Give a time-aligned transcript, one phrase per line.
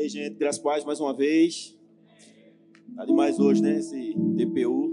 [0.00, 1.78] aí, gente, graças a mais uma vez.
[2.96, 3.78] Tá demais hoje, né?
[3.78, 4.90] Esse DPU.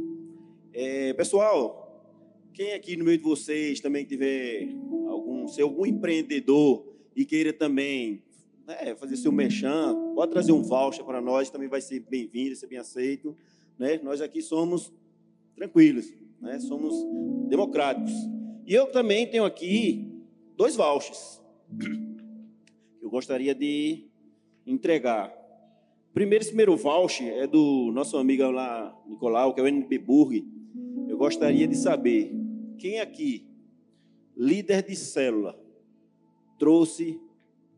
[0.73, 2.05] É, pessoal,
[2.53, 4.67] quem aqui no meio de vocês também tiver
[5.07, 6.85] algum, ser algum empreendedor
[7.15, 8.21] e queira também
[8.67, 12.67] né, fazer seu merchan, pode trazer um voucher para nós, também vai ser bem-vindo, ser
[12.67, 13.35] bem aceito.
[13.79, 13.99] Né?
[14.03, 14.91] Nós aqui somos
[15.55, 16.59] tranquilos, né?
[16.59, 16.93] somos
[17.47, 18.13] democráticos.
[18.65, 20.11] E eu também tenho aqui
[20.57, 21.41] dois vouchers
[23.07, 24.06] eu gostaria de
[24.67, 25.33] entregar.
[26.13, 30.45] Primeiro, esse primeiro voucher é do nosso amigo lá, Nicolau, que é o NB Burg.
[31.07, 32.31] Eu gostaria de saber
[32.77, 33.47] quem aqui,
[34.35, 35.59] líder de célula,
[36.59, 37.19] trouxe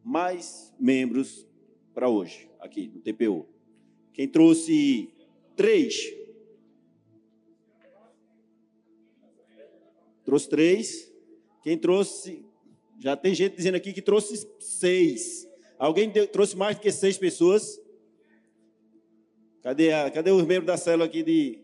[0.04, 1.48] mais membros
[1.94, 3.46] para hoje, aqui no TPU.
[4.14, 5.14] Quem trouxe
[5.56, 6.14] três?
[10.24, 11.12] Trouxe três.
[11.64, 12.46] Quem trouxe.
[13.00, 15.49] Já tem gente dizendo aqui que trouxe seis.
[15.80, 17.80] Alguém deu, trouxe mais do que seis pessoas?
[19.64, 21.64] Cadê, a, cadê os membros da célula aqui de.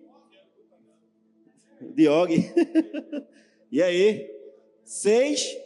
[1.82, 2.30] De Og?
[3.70, 4.34] e aí?
[4.86, 5.58] Seis.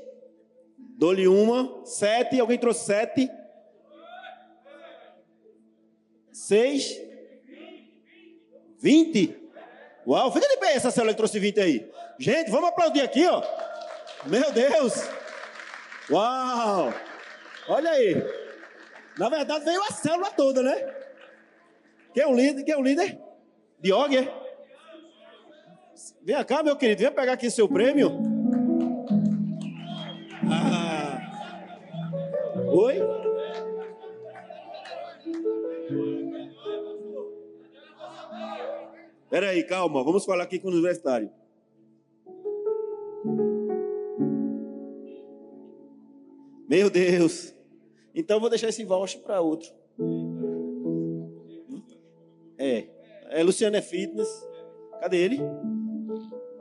[0.78, 1.86] Dou-lhe uma.
[1.86, 2.40] Sete.
[2.40, 3.30] Alguém trouxe sete?
[6.32, 7.00] Seis.
[8.80, 9.38] Vinte.
[10.08, 11.88] Uau, fica de pé essa célula que trouxe vinte aí.
[12.18, 13.44] Gente, vamos aplaudir aqui, ó.
[14.26, 14.94] Meu Deus.
[16.10, 16.92] Uau.
[17.70, 18.16] Olha aí.
[19.20, 20.76] Na verdade, veio a célula toda, né?
[22.14, 22.64] Quem é o líder?
[22.64, 23.20] Quem é o líder?
[23.80, 24.34] Diogo, é?
[26.24, 27.02] Vem cá, meu querido.
[27.02, 28.12] Vem pegar aqui seu prêmio.
[30.52, 31.20] Ah.
[32.72, 33.00] Oi?
[39.26, 40.04] Espera aí, calma.
[40.04, 41.30] Vamos falar aqui com o universitário.
[46.68, 47.59] Meu Deus.
[48.20, 49.70] Então vou deixar esse voucher para outro.
[52.58, 52.84] É.
[53.30, 54.28] É Luciano é Fitness.
[55.00, 55.40] Cadê ele?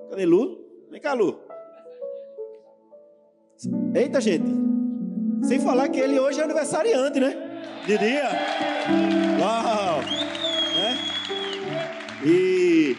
[0.09, 0.65] Cadê Lu?
[0.89, 1.41] Vem cá, Lu.
[3.93, 4.49] Eita, gente.
[5.43, 7.35] Sem falar que ele hoje é aniversariante, né?
[7.85, 8.29] De dia.
[9.41, 10.01] Uau!
[10.79, 12.25] É?
[12.25, 12.97] E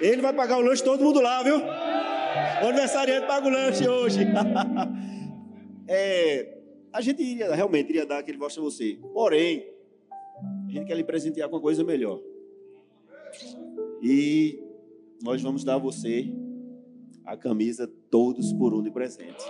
[0.00, 1.58] ele vai pagar o lanche todo mundo lá, viu?
[1.58, 4.20] O aniversariante paga o lanche hoje.
[5.86, 6.55] é,
[6.96, 8.98] a gente iria, realmente iria dar aquele voto a você.
[9.12, 9.66] Porém,
[10.66, 12.18] a gente quer lhe presentear com uma coisa melhor.
[14.02, 14.58] E
[15.22, 16.32] nós vamos dar a você
[17.22, 19.44] a camisa Todos por Um de presente.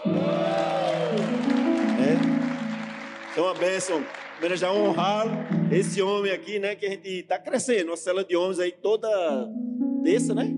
[2.03, 4.03] É, é uma bênção.
[4.33, 5.27] Primeiro já honrar
[5.73, 6.75] esse homem aqui, né?
[6.75, 9.09] Que a gente está crescendo, uma cela de homens aí toda
[10.03, 10.53] terça, né?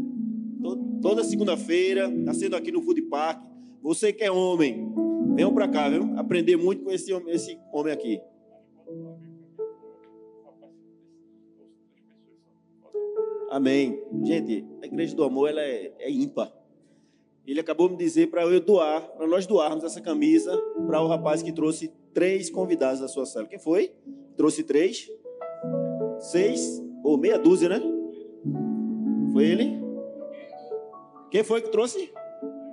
[1.03, 3.43] Toda segunda-feira, está sendo aqui no Food Park.
[3.83, 4.91] Você que é homem,
[5.39, 6.19] Venham para cá, viu?
[6.19, 8.21] Aprender muito com esse, esse homem aqui.
[13.49, 14.03] Amém.
[14.25, 16.53] Gente, a igreja do amor ela é, é ímpar.
[17.47, 21.07] Ele acabou de me dizer para eu doar, para nós doarmos essa camisa para o
[21.07, 23.49] rapaz que trouxe três convidados da sua célula.
[23.49, 23.93] Quem foi?
[24.37, 25.09] Trouxe três?
[26.19, 26.83] Seis?
[27.05, 27.81] Ou meia dúzia, né?
[29.33, 29.81] Foi ele?
[31.31, 32.13] Quem foi que trouxe?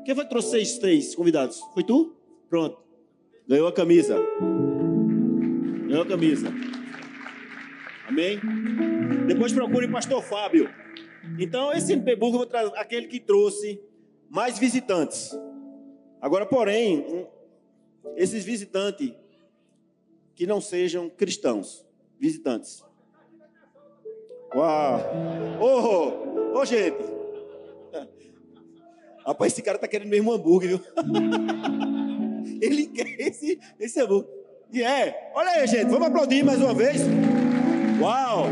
[0.03, 1.59] Quem foi que trouxe seis, três convidados?
[1.75, 2.24] Foi tu?
[2.55, 2.81] Pronto.
[3.45, 4.15] Ganhou a camisa.
[5.89, 6.47] Ganhou a camisa.
[8.07, 8.39] Amém?
[9.27, 10.69] Depois procure o pastor Fábio.
[11.37, 13.83] Então, esse NP Burgo eu vou aquele que trouxe
[14.29, 15.37] mais visitantes.
[16.21, 17.27] Agora, porém,
[18.15, 19.11] esses visitantes
[20.33, 21.85] que não sejam cristãos.
[22.17, 22.85] Visitantes.
[24.55, 25.01] Uau!
[25.59, 27.03] Ô, oh, oh, gente!
[29.25, 30.81] Rapaz, esse cara tá querendo mesmo hambúrguer, viu?
[32.61, 34.29] Ele quer esse, esse hambúrguer.
[34.71, 37.01] E é, olha aí, gente, vamos aplaudir mais uma vez.
[38.01, 38.45] Uau!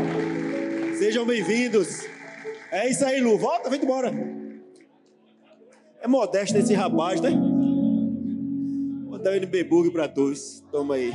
[0.98, 2.06] Sejam bem-vindos.
[2.70, 3.36] É isso aí, Lu.
[3.36, 4.12] Volta, vem embora.
[6.00, 7.30] É modesto esse rapaz, né?
[9.06, 10.62] Vou dar um NB Burger para todos.
[10.70, 11.12] Toma aí.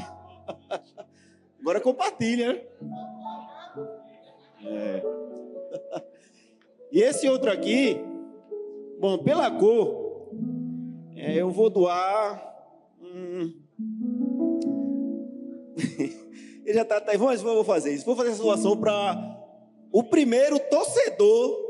[1.61, 2.61] Agora compartilha, né?
[4.63, 5.03] É.
[6.91, 8.01] E esse outro aqui,
[9.00, 10.27] bom, pela cor,
[11.15, 12.49] é, eu vou doar
[13.13, 13.53] Hum.
[16.65, 18.06] Ele já está, tá, vamos, vou fazer isso.
[18.06, 19.38] Vou fazer essa doação para
[19.91, 21.69] o primeiro torcedor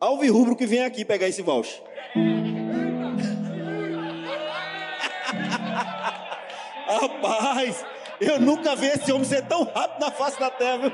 [0.00, 1.82] alvirrubro que vem aqui pegar esse voucher.
[6.86, 7.84] Rapaz,
[8.20, 10.92] eu nunca vi esse homem ser tão rápido na face da terra, viu?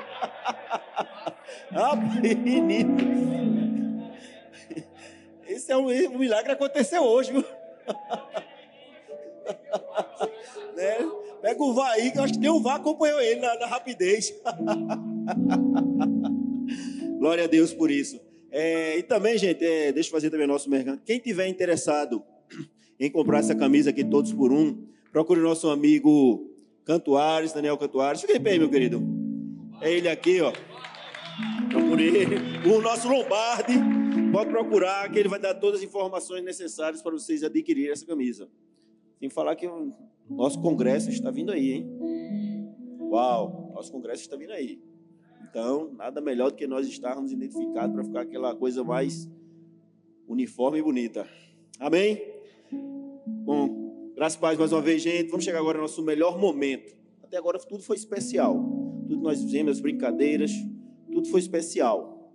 [5.46, 7.44] Esse é um, um milagre que aconteceu hoje, viu?
[10.74, 10.96] Né?
[11.40, 13.66] Pega o VAR aí, que eu acho que tem um VAR acompanhou ele na, na
[13.66, 14.32] rapidez.
[17.18, 18.20] Glória a Deus por isso.
[18.50, 21.00] É, e também, gente, é, deixa eu fazer também nosso mercado.
[21.04, 22.22] Quem tiver interessado
[23.00, 26.50] em comprar essa camisa aqui, todos por um, procure o nosso amigo
[26.84, 28.20] Cantuares, Daniel Cantuares.
[28.20, 29.02] Fica de pé, meu querido.
[29.80, 30.52] É ele aqui, ó.
[31.70, 32.36] Procure ele.
[32.68, 33.74] O nosso Lombardi.
[34.30, 38.48] Pode procurar, que ele vai dar todas as informações necessárias para vocês adquirirem essa camisa.
[39.18, 39.92] Sem falar que o
[40.28, 41.90] nosso congresso está vindo aí, hein?
[43.00, 44.82] Uau, nosso congresso está vindo aí.
[45.48, 49.28] Então, nada melhor do que nós estarmos identificados para ficar aquela coisa mais
[50.26, 51.28] uniforme e bonita.
[51.78, 52.22] Amém?
[53.44, 55.28] Bom, graças a Deus mais uma vez, gente.
[55.28, 56.96] Vamos chegar agora ao nosso melhor momento.
[57.22, 58.54] Até agora tudo foi especial.
[59.06, 60.52] Tudo nós fizemos, as brincadeiras,
[61.10, 62.32] tudo foi especial.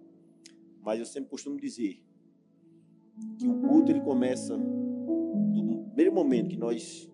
[0.83, 1.99] Mas eu sempre costumo dizer
[3.39, 4.55] que o culto ele começa
[5.97, 7.09] primeiro momento que nós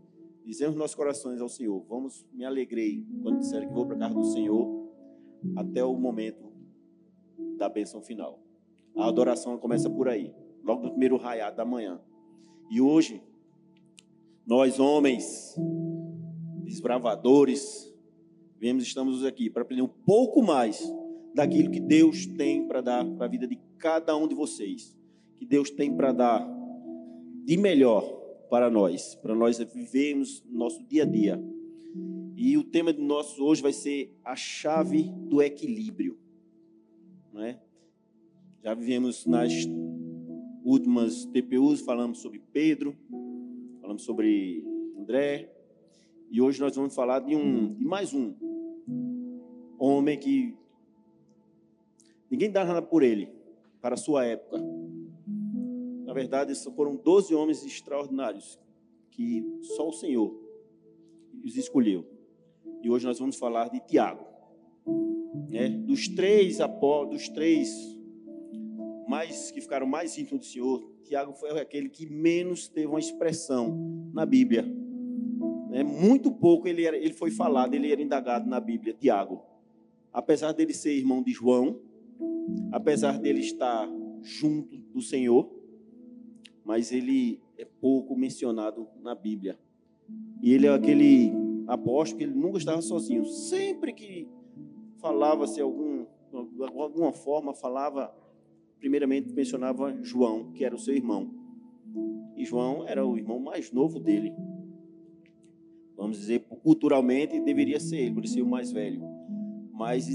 [0.45, 4.15] dizemos nossos corações ao Senhor, vamos, me alegrei quando disseram que vou para a casa
[4.15, 4.83] do Senhor,
[5.55, 6.51] até o momento
[7.57, 8.39] da bênção final.
[8.95, 11.99] A adoração começa por aí, logo no primeiro raiar da manhã.
[12.69, 13.21] E hoje,
[14.45, 15.55] nós homens,
[16.63, 17.93] desbravadores,
[18.59, 20.81] vemos, estamos aqui para aprender um pouco mais
[21.33, 24.97] daquilo que Deus tem para dar para a vida de cada um de vocês,
[25.35, 26.47] que Deus tem para dar
[27.43, 28.22] de melhor
[28.53, 31.43] para nós, para nós vivermos nosso dia a dia.
[32.37, 36.19] E o tema de nosso hoje vai ser a chave do equilíbrio.
[37.33, 37.59] Não é?
[38.63, 39.51] Já vivemos nas
[40.63, 42.95] últimas TPUs, falamos sobre Pedro,
[43.81, 44.63] falamos sobre
[44.99, 45.51] André,
[46.29, 48.35] e hoje nós vamos falar de um, de mais um
[49.79, 50.55] homem que
[52.29, 53.29] ninguém dá nada por ele,
[53.81, 54.61] para a sua época.
[56.13, 58.59] Na verdade, foram 12 homens extraordinários
[59.09, 59.43] que
[59.75, 60.31] só o Senhor
[61.43, 62.05] os escolheu.
[62.83, 64.23] E hoje nós vamos falar de Tiago.
[65.49, 65.69] Né?
[65.69, 66.59] Dos três
[67.09, 67.67] dos três
[69.07, 74.11] mais que ficaram mais íntimos do Senhor, Tiago foi aquele que menos teve uma expressão
[74.13, 74.71] na Bíblia.
[75.71, 75.81] Né?
[75.81, 79.41] Muito pouco ele, era, ele foi falado, ele era indagado na Bíblia, Tiago.
[80.11, 81.81] Apesar dele ser irmão de João,
[82.71, 83.89] apesar dele estar
[84.21, 85.62] junto do Senhor,
[86.65, 89.57] mas ele é pouco mencionado na Bíblia.
[90.41, 91.31] E ele é aquele
[91.67, 93.25] apóstolo que ele nunca estava sozinho.
[93.25, 94.27] Sempre que
[94.97, 98.13] falava-se algum, de alguma forma, falava,
[98.79, 101.33] primeiramente mencionava João, que era o seu irmão.
[102.35, 104.33] E João era o irmão mais novo dele.
[105.95, 109.03] Vamos dizer, culturalmente deveria ser ele, por ser o mais velho.
[109.71, 110.07] Mas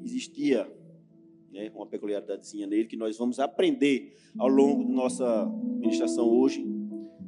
[0.00, 0.70] existia
[1.54, 5.46] né, uma peculiaridadezinha nele que nós vamos aprender ao longo da nossa
[5.78, 6.66] ministração hoje,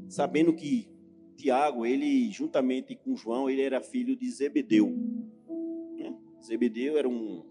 [0.09, 0.89] sabendo que
[1.37, 4.89] Tiago, ele juntamente com João, ele era filho de Zebedeu.
[5.97, 6.13] Né?
[6.45, 7.45] Zebedeu era um,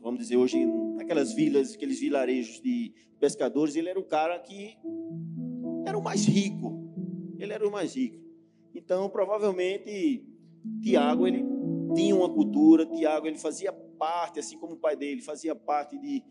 [0.00, 0.64] vamos dizer hoje,
[0.94, 4.76] naquelas vilas, aqueles vilarejos de pescadores, ele era o cara que
[5.84, 6.80] era o mais rico.
[7.38, 8.22] Ele era o mais rico.
[8.72, 10.24] Então, provavelmente,
[10.80, 11.42] Tiago, ele
[11.94, 16.22] tinha uma cultura, Tiago, ele fazia parte, assim como o pai dele, fazia parte de,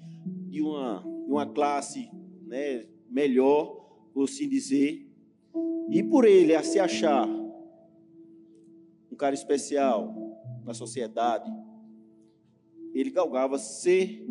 [0.50, 2.10] de, uma, de uma classe
[2.46, 5.08] né, melhor, por assim dizer.
[5.90, 7.28] E por ele a se achar
[9.12, 10.14] um cara especial
[10.66, 11.52] na sociedade,
[12.94, 14.26] ele galgava ser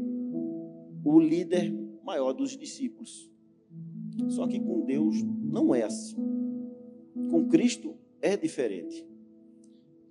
[1.04, 1.72] o líder
[2.02, 3.30] maior dos discípulos.
[4.28, 6.16] Só que com Deus não é assim.
[7.30, 9.06] Com Cristo é diferente.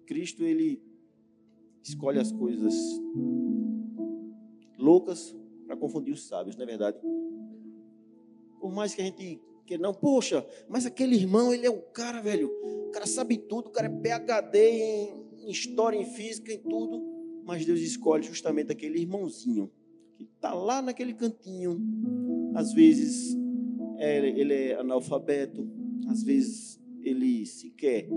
[0.05, 0.81] Cristo ele
[1.83, 2.75] escolhe as coisas
[4.77, 6.97] loucas para confundir os sábios, não é verdade?
[8.59, 12.19] Por mais que a gente que não, poxa, mas aquele irmão, ele é o cara,
[12.21, 12.49] velho.
[12.87, 14.57] O cara sabe tudo, o cara é PhD
[15.37, 17.03] em, história, em física, em tudo.
[17.45, 19.71] Mas Deus escolhe justamente aquele irmãozinho
[20.15, 21.79] que está lá naquele cantinho.
[22.55, 23.37] Às vezes
[23.97, 25.69] é, ele é analfabeto,
[26.07, 28.09] às vezes ele sequer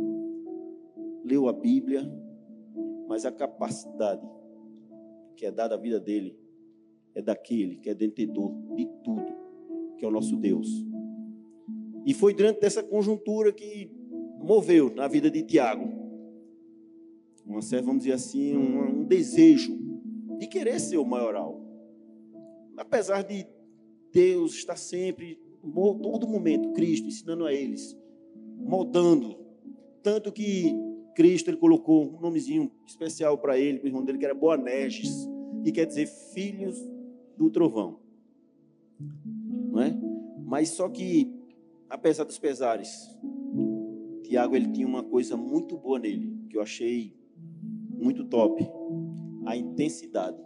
[1.22, 2.10] leu a Bíblia,
[3.12, 4.26] mas a capacidade
[5.36, 6.34] que é dada à vida dele
[7.14, 9.26] é daquele que é detentor de tudo,
[9.98, 10.66] que é o nosso Deus.
[12.06, 13.94] E foi durante dessa conjuntura que
[14.40, 15.92] moveu na vida de Tiago,
[17.44, 19.78] uma certa, vamos dizer assim, um, um desejo
[20.38, 21.60] de querer ser o maioral.
[22.78, 23.46] Apesar de
[24.10, 25.38] Deus estar sempre,
[26.00, 27.94] todo momento, Cristo ensinando a eles,
[28.56, 29.36] moldando,
[30.02, 34.24] tanto que Cristo ele colocou um nomezinho especial para ele, para o irmão dele, que
[34.24, 35.28] era Boanerges,
[35.62, 36.78] que quer dizer filhos
[37.36, 38.00] do trovão.
[39.70, 39.98] Não é?
[40.44, 41.32] Mas só que,
[41.88, 43.08] apesar dos pesares,
[44.22, 47.16] Tiago ele tinha uma coisa muito boa nele, que eu achei
[47.90, 48.62] muito top,
[49.46, 50.38] a intensidade.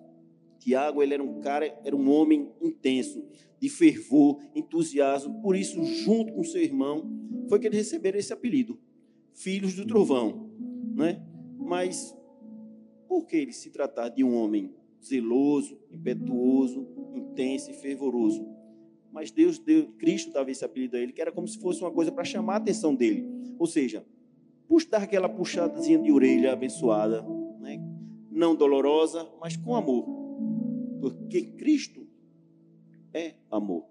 [0.59, 3.25] Tiago ele era um cara, era um homem intenso,
[3.59, 5.41] de fervor, entusiasmo.
[5.41, 7.09] Por isso, junto com seu irmão,
[7.49, 8.79] foi que eles receberam esse apelido,
[9.37, 10.50] filhos do trovão,
[10.95, 11.23] né?
[11.59, 12.16] Mas
[13.07, 14.75] por que ele se tratar de um homem
[15.05, 18.47] zeloso, impetuoso, intenso e fervoroso?
[19.12, 21.90] Mas Deus deu, Cristo dava esse apelido a ele, que era como se fosse uma
[21.90, 23.28] coisa para chamar a atenção dele.
[23.59, 24.05] Ou seja,
[24.69, 27.23] puxa, dar aquela puxadazinha de orelha abençoada,
[27.61, 27.81] né?
[28.31, 30.05] não dolorosa, mas com amor.
[31.00, 32.07] Porque Cristo
[33.14, 33.87] é amor.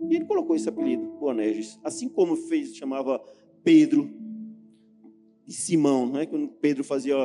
[0.00, 1.78] E ele colocou esse apelido, Boanerges.
[1.82, 3.20] Assim como fez, chamava
[3.62, 4.19] Pedro
[5.50, 6.26] de Simão, né?
[6.26, 7.16] quando Pedro fazia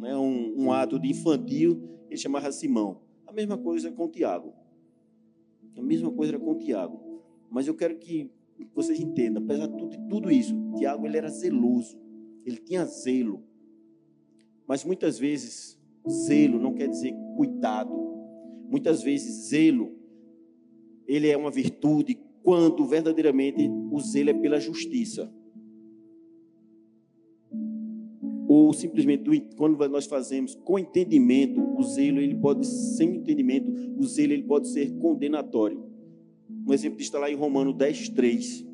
[0.00, 3.02] né, um, um ato de infantil, ele chamava Simão.
[3.26, 4.54] A mesma coisa com Tiago.
[5.76, 6.98] A mesma coisa era com Tiago.
[7.50, 8.30] Mas eu quero que
[8.74, 12.00] vocês entendam, apesar de tudo, de tudo isso, Tiago ele era zeloso.
[12.46, 13.44] Ele tinha zelo.
[14.66, 17.92] Mas muitas vezes, zelo não quer dizer cuidado.
[18.66, 19.92] Muitas vezes, zelo,
[21.06, 25.30] ele é uma virtude quando verdadeiramente o zelo é pela justiça.
[28.56, 33.68] Ou simplesmente, quando nós fazemos com entendimento, o zelo, ele pode, sem entendimento,
[33.98, 35.84] o zelo ele pode ser condenatório.
[36.64, 38.64] Um exemplo disso está lá em Romano 10, 3.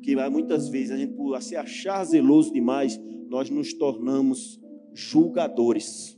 [0.00, 2.96] Que muitas vezes a gente, por se achar zeloso demais,
[3.28, 4.60] nós nos tornamos
[4.92, 6.16] julgadores.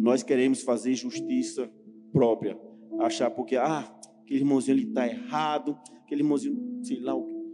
[0.00, 1.70] Nós queremos fazer justiça
[2.10, 2.58] própria.
[2.98, 7.44] Achar porque, ah, aquele irmãozinho ele está errado, aquele irmãozinho, sei lá o que.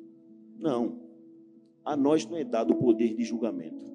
[0.57, 1.01] Não.
[1.85, 3.89] A nós não é dado o poder de julgamento.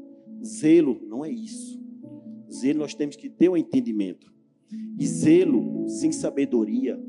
[0.45, 1.81] Zelo não é isso.
[2.51, 4.33] Zelo nós temos que ter um entendimento.
[4.99, 7.01] E zelo sem sabedoria,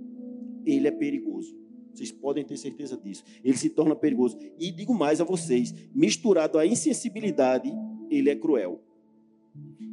[0.64, 1.56] ele é perigoso.
[1.92, 3.24] Vocês podem ter certeza disso.
[3.42, 4.38] Ele se torna perigoso.
[4.58, 7.72] E digo mais a vocês: misturado à insensibilidade,
[8.10, 8.82] ele é cruel.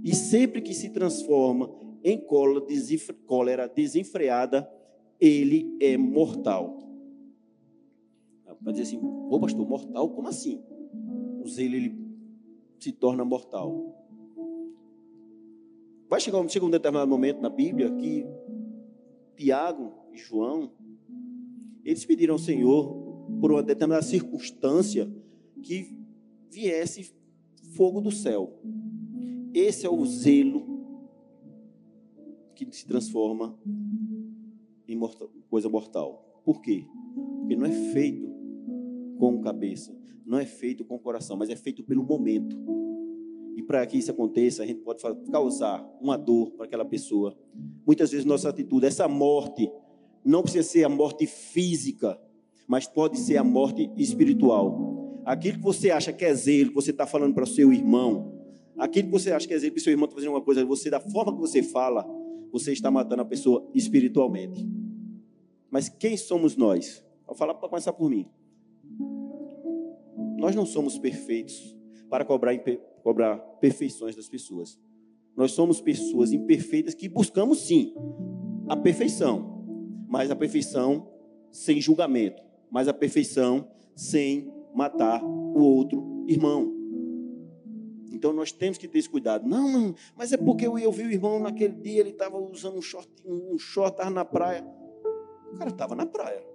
[0.04, 1.74] E sempre que se transforma
[2.04, 4.70] em cólera desenfreada,
[5.20, 6.80] ele é mortal.
[8.62, 10.10] Vai dizer assim, ô pastor, mortal?
[10.10, 10.62] Como assim?
[11.42, 12.03] O zelo ele
[12.84, 13.96] se torna mortal.
[16.10, 18.26] Vai chegar, chega um determinado momento na Bíblia que
[19.36, 20.72] Tiago e João
[21.84, 25.12] eles pediram ao Senhor, por uma determinada circunstância,
[25.62, 25.98] que
[26.50, 27.14] viesse
[27.76, 28.60] fogo do céu.
[29.54, 30.64] Esse é o zelo
[32.56, 33.58] que se transforma
[34.88, 36.42] em mortal, coisa mortal.
[36.46, 36.86] Por quê?
[37.40, 38.33] Porque não é feito
[39.18, 42.58] com cabeça, não é feito com coração, mas é feito pelo momento.
[43.56, 45.02] E para que isso aconteça, a gente pode
[45.32, 47.38] causar uma dor para aquela pessoa.
[47.86, 49.72] Muitas vezes nossa atitude, essa morte
[50.26, 52.20] não precisa ser a morte física,
[52.68, 55.22] mas pode ser a morte espiritual.
[55.26, 58.34] Aquilo que você acha que é zelo, que você está falando para o seu irmão,
[58.78, 60.66] aquilo que você acha que é zelo, que o seu irmão está fazendo uma coisa,
[60.66, 62.06] você, da forma que você fala,
[62.52, 64.68] você está matando a pessoa espiritualmente.
[65.70, 67.04] Mas quem somos nós?
[67.26, 68.28] Vou falar para começar por mim.
[70.38, 71.76] Nós não somos perfeitos
[72.10, 72.54] para cobrar,
[73.02, 74.80] cobrar perfeições das pessoas.
[75.36, 77.94] Nós somos pessoas imperfeitas que buscamos sim
[78.68, 79.54] a perfeição
[80.14, 81.10] mas a perfeição
[81.52, 86.72] sem julgamento, mas a perfeição sem matar o outro irmão.
[88.12, 89.50] Então nós temos que ter esse cuidado.
[89.50, 92.78] Não, não, mas é porque eu, eu vi o irmão naquele dia, ele estava usando
[92.78, 94.64] um short, um short, estava na praia.
[95.52, 96.46] O cara estava na praia.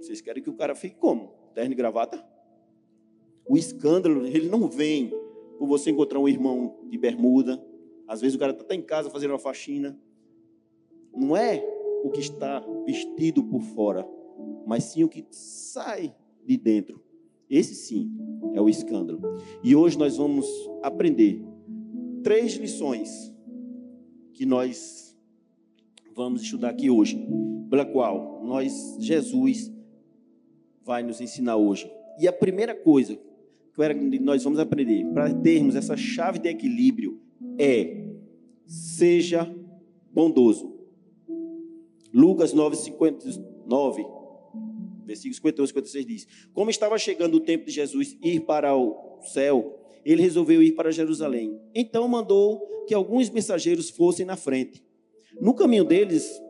[0.00, 1.32] Vocês querem que o cara fique como?
[1.54, 2.24] Terno e gravata?
[3.46, 5.10] O escândalo, ele não vem
[5.58, 7.62] por você encontrar um irmão de bermuda.
[8.06, 9.98] Às vezes o cara está em casa fazendo uma faxina.
[11.14, 11.64] Não é
[12.04, 14.06] o que está vestido por fora,
[14.66, 16.14] mas sim o que sai
[16.44, 17.02] de dentro.
[17.50, 18.12] Esse sim
[18.54, 19.20] é o escândalo.
[19.64, 20.46] E hoje nós vamos
[20.82, 21.42] aprender
[22.22, 23.34] três lições
[24.34, 25.18] que nós
[26.14, 27.18] vamos estudar aqui hoje,
[27.70, 29.72] pela qual nós Jesus
[30.88, 31.92] vai nos ensinar hoje.
[32.18, 37.20] E a primeira coisa que nós vamos aprender para termos essa chave de equilíbrio
[37.58, 38.06] é
[38.66, 39.54] seja
[40.10, 40.74] bondoso.
[42.12, 44.06] Lucas 9, 59,
[45.04, 49.20] versículos 51 e 56 diz: Como estava chegando o tempo de Jesus ir para o
[49.20, 51.60] céu, ele resolveu ir para Jerusalém.
[51.74, 54.82] Então mandou que alguns mensageiros fossem na frente.
[55.38, 56.40] No caminho deles,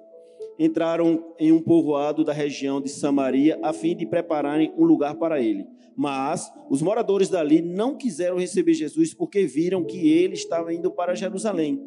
[0.59, 5.41] entraram em um povoado da região de Samaria a fim de prepararem um lugar para
[5.41, 5.67] ele.
[5.97, 11.15] Mas os moradores dali não quiseram receber Jesus porque viram que ele estava indo para
[11.15, 11.81] Jerusalém.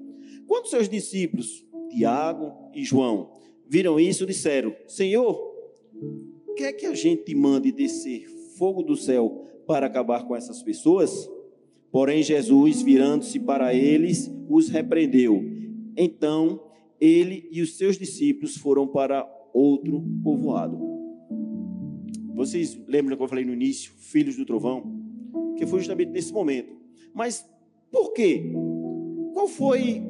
[0.47, 3.31] Quando seus discípulos, Tiago e João,
[3.67, 5.39] viram isso, disseram: Senhor,
[6.55, 11.29] quer que a gente mande descer fogo do céu para acabar com essas pessoas?
[11.91, 15.43] Porém, Jesus, virando-se para eles, os repreendeu.
[15.97, 16.70] Então,
[17.01, 20.79] ele e os seus discípulos foram para outro povoado.
[22.35, 24.83] Vocês lembram que eu falei no início, filhos do trovão?
[25.57, 26.79] Que foi justamente nesse momento.
[27.13, 27.43] Mas
[27.91, 28.51] por quê?
[29.33, 30.03] Qual foi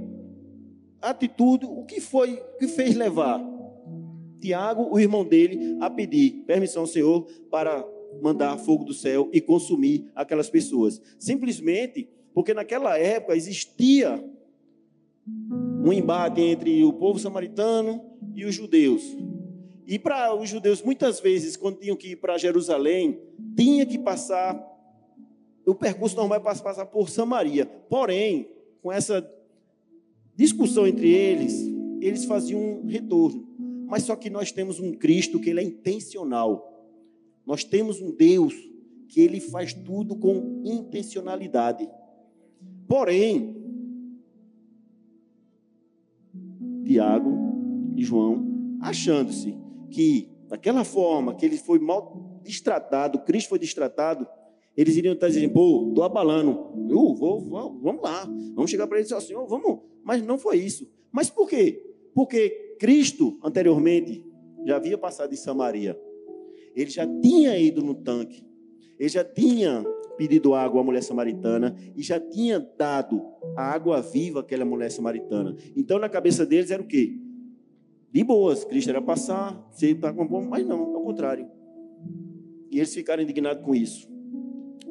[1.01, 3.41] a atitude, o que foi que fez levar
[4.39, 7.88] Tiago, o irmão dele, a pedir permissão ao Senhor para
[8.21, 11.01] mandar fogo do céu e consumir aquelas pessoas?
[11.17, 14.24] Simplesmente porque naquela época existia
[15.83, 18.01] um embate entre o povo samaritano
[18.35, 19.03] e os judeus.
[19.85, 23.19] E para os judeus, muitas vezes, quando tinham que ir para Jerusalém,
[23.55, 24.57] tinha que passar,
[25.65, 27.65] o percurso normal é passar por Samaria.
[27.65, 28.50] Porém,
[28.81, 29.27] com essa
[30.35, 31.53] discussão entre eles,
[32.00, 33.47] eles faziam um retorno.
[33.88, 36.67] Mas só que nós temos um Cristo que ele é intencional.
[37.45, 38.53] Nós temos um Deus
[39.09, 41.89] que ele faz tudo com intencionalidade.
[42.88, 43.61] Porém,
[46.91, 49.55] Tiago e João, achando-se
[49.89, 54.27] que daquela forma que ele foi mal destratado, Cristo foi destratado,
[54.75, 58.98] eles iriam estar dizendo, pô, estou abalando, uh, vou, vou, vamos lá, vamos chegar para
[59.00, 60.89] ele e dizer oh, vamos, mas não foi isso.
[61.12, 61.81] Mas por quê?
[62.13, 64.25] Porque Cristo, anteriormente,
[64.65, 65.98] já havia passado em Samaria,
[66.75, 68.45] ele já tinha ido no tanque,
[69.00, 69.83] ele já tinha
[70.21, 73.23] pedido água à mulher samaritana e já tinha dado
[73.57, 75.55] a água viva àquela mulher samaritana.
[75.75, 77.17] Então, na cabeça deles era o quê?
[78.11, 81.49] De boas, Cristo era passar, você está bom, mas não, ao contrário.
[82.69, 84.07] E eles ficaram indignados com isso.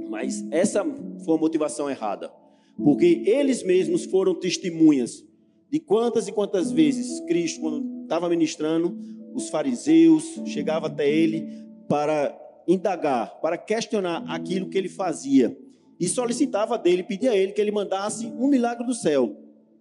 [0.08, 0.84] Mas essa
[1.24, 2.28] foi a motivação errada.
[2.76, 5.24] Porque eles mesmos foram testemunhas
[5.70, 8.98] de quantas e quantas vezes Cristo, quando estava ministrando,
[9.32, 11.46] os fariseus chegavam até ele
[11.88, 12.36] para
[12.66, 15.56] indagar, para questionar aquilo que ele fazia.
[15.98, 19.36] E solicitava dele, pedia a ele que ele mandasse um milagre do céu.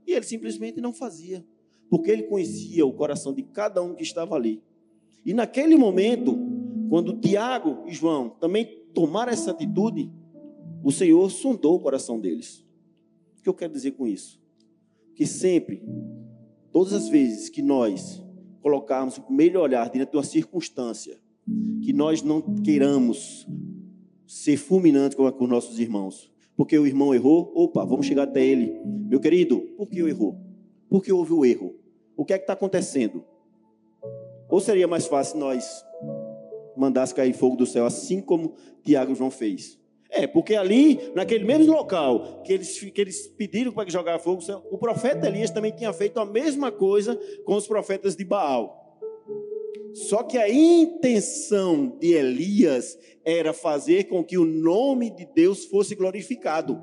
[0.05, 1.45] E ele simplesmente não fazia,
[1.89, 4.62] porque ele conhecia o coração de cada um que estava ali.
[5.25, 6.38] E naquele momento,
[6.89, 10.12] quando Tiago e João também tomaram essa atitude,
[10.84, 12.65] o Senhor sondou o coração deles.
[13.38, 14.41] O que eu quero dizer com isso?
[15.15, 15.84] Que sempre,
[16.71, 18.23] todas as vezes que nós
[18.62, 21.19] colocarmos o primeiro olhar diante de uma circunstância,
[21.81, 23.47] que nós não queiramos
[24.27, 26.31] ser fulminantes com os nossos irmãos.
[26.55, 28.81] Porque o irmão errou, opa, vamos chegar até ele.
[28.85, 30.38] Meu querido, por que errou?
[30.89, 31.75] Por que houve o erro?
[32.17, 33.23] O que é que está acontecendo?
[34.49, 35.85] Ou seria mais fácil nós
[36.75, 39.79] mandasse cair fogo do céu, assim como Tiago e João fez?
[40.09, 44.77] É, porque ali, naquele mesmo local que eles, que eles pediram para jogar fogo, o
[44.77, 48.78] profeta Elias também tinha feito a mesma coisa com os profetas de Baal.
[49.93, 55.95] Só que a intenção de Elias era fazer com que o nome de Deus fosse
[55.95, 56.80] glorificado.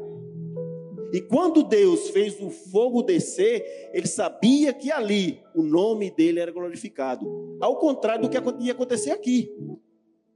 [1.12, 6.50] E quando Deus fez o fogo descer, ele sabia que ali o nome dele era
[6.50, 7.56] glorificado.
[7.60, 9.50] Ao contrário do que ia acontecer aqui.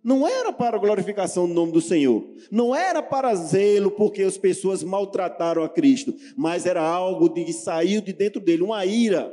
[0.02, 2.24] Não era para a glorificação do nome do Senhor.
[2.50, 6.14] Não era para zelo porque as pessoas maltrataram a Cristo.
[6.36, 9.30] Mas era algo que saiu de dentro dele, uma ira.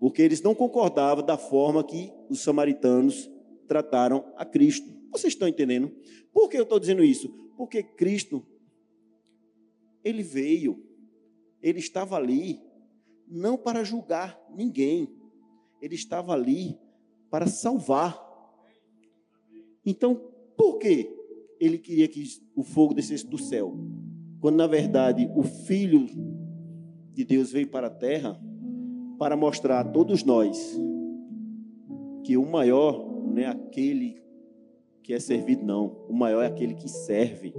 [0.00, 3.30] Porque eles não concordavam da forma que os samaritanos
[3.68, 4.90] trataram a Cristo.
[5.12, 5.94] Vocês estão entendendo?
[6.32, 7.28] Por que eu estou dizendo isso?
[7.54, 8.42] Porque Cristo,
[10.02, 10.82] ele veio,
[11.62, 12.58] ele estava ali,
[13.28, 15.14] não para julgar ninguém,
[15.82, 16.78] ele estava ali
[17.30, 18.18] para salvar.
[19.84, 20.14] Então,
[20.56, 21.14] por que
[21.60, 22.24] ele queria que
[22.56, 23.76] o fogo descesse do céu?
[24.40, 26.06] Quando na verdade o Filho
[27.12, 28.40] de Deus veio para a terra
[29.20, 30.80] para mostrar a todos nós
[32.24, 34.18] que o maior não é aquele
[35.02, 36.06] que é servido, não.
[36.08, 37.52] O maior é aquele que serve.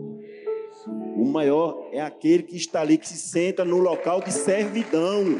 [1.15, 5.39] O maior é aquele que está ali, que se senta no local de servidão.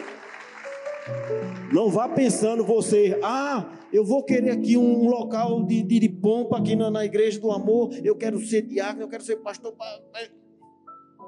[1.73, 6.59] Não vá pensando você, ah, eu vou querer aqui um local de, de, de pompa
[6.59, 9.73] aqui na, na, igreja do amor, eu quero ser diácono, eu quero ser pastor.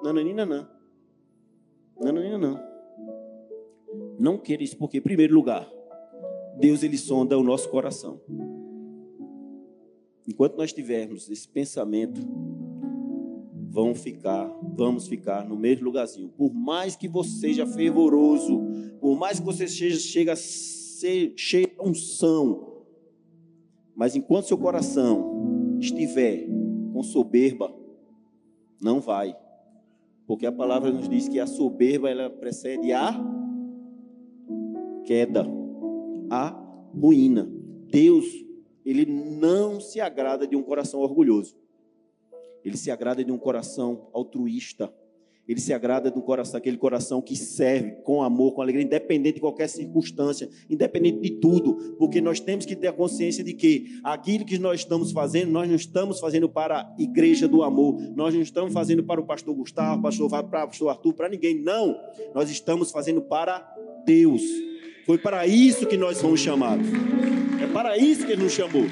[0.04, 0.68] Nananina, não.
[2.00, 2.73] Nananina, não.
[4.20, 5.70] Não queira isso, porque, em primeiro lugar,
[6.60, 8.22] Deus ele sonda o nosso coração.
[10.28, 12.22] Enquanto nós tivermos esse pensamento,
[13.70, 16.30] vão ficar, vamos ficar no mesmo lugarzinho.
[16.30, 18.62] Por mais que você seja fervoroso,
[19.02, 22.86] por mais que você seja, chegue a ser cheio de unção,
[23.96, 26.48] mas enquanto seu coração estiver
[26.94, 27.74] com soberba,
[28.80, 29.36] não vai.
[30.28, 33.12] Porque a palavra nos diz que a soberba ela precede a
[35.06, 35.46] queda,
[36.30, 36.50] a
[37.00, 37.50] ruína.
[37.90, 38.26] Deus,
[38.86, 41.56] ele não se agrada de um coração orgulhoso.
[42.64, 44.94] Ele se agrada de um coração altruísta.
[45.46, 49.36] Ele se agrada de um coração, aquele coração que serve com amor, com alegria, independente
[49.36, 54.00] de qualquer circunstância, independente de tudo, porque nós temos que ter a consciência de que
[54.06, 58.34] aquilo que nós estamos fazendo, nós não estamos fazendo para a igreja do amor, nós
[58.34, 62.00] não estamos fazendo para o pastor Gustavo, pastor, para o pastor Arthur, para ninguém, não.
[62.34, 63.70] Nós estamos fazendo para
[64.06, 64.42] Deus.
[65.06, 66.88] Foi para isso que nós fomos chamados.
[67.62, 68.86] É para isso que Ele nos chamou.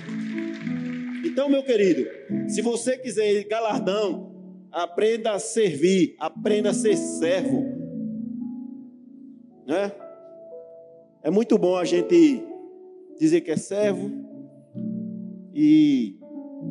[1.26, 2.06] Então, meu querido,
[2.50, 4.32] se você quiser galardão,
[4.72, 7.64] aprenda a servir, aprenda a ser servo.
[9.66, 9.92] Né?
[11.24, 12.44] É muito bom a gente
[13.20, 14.12] dizer que é servo
[15.54, 16.18] e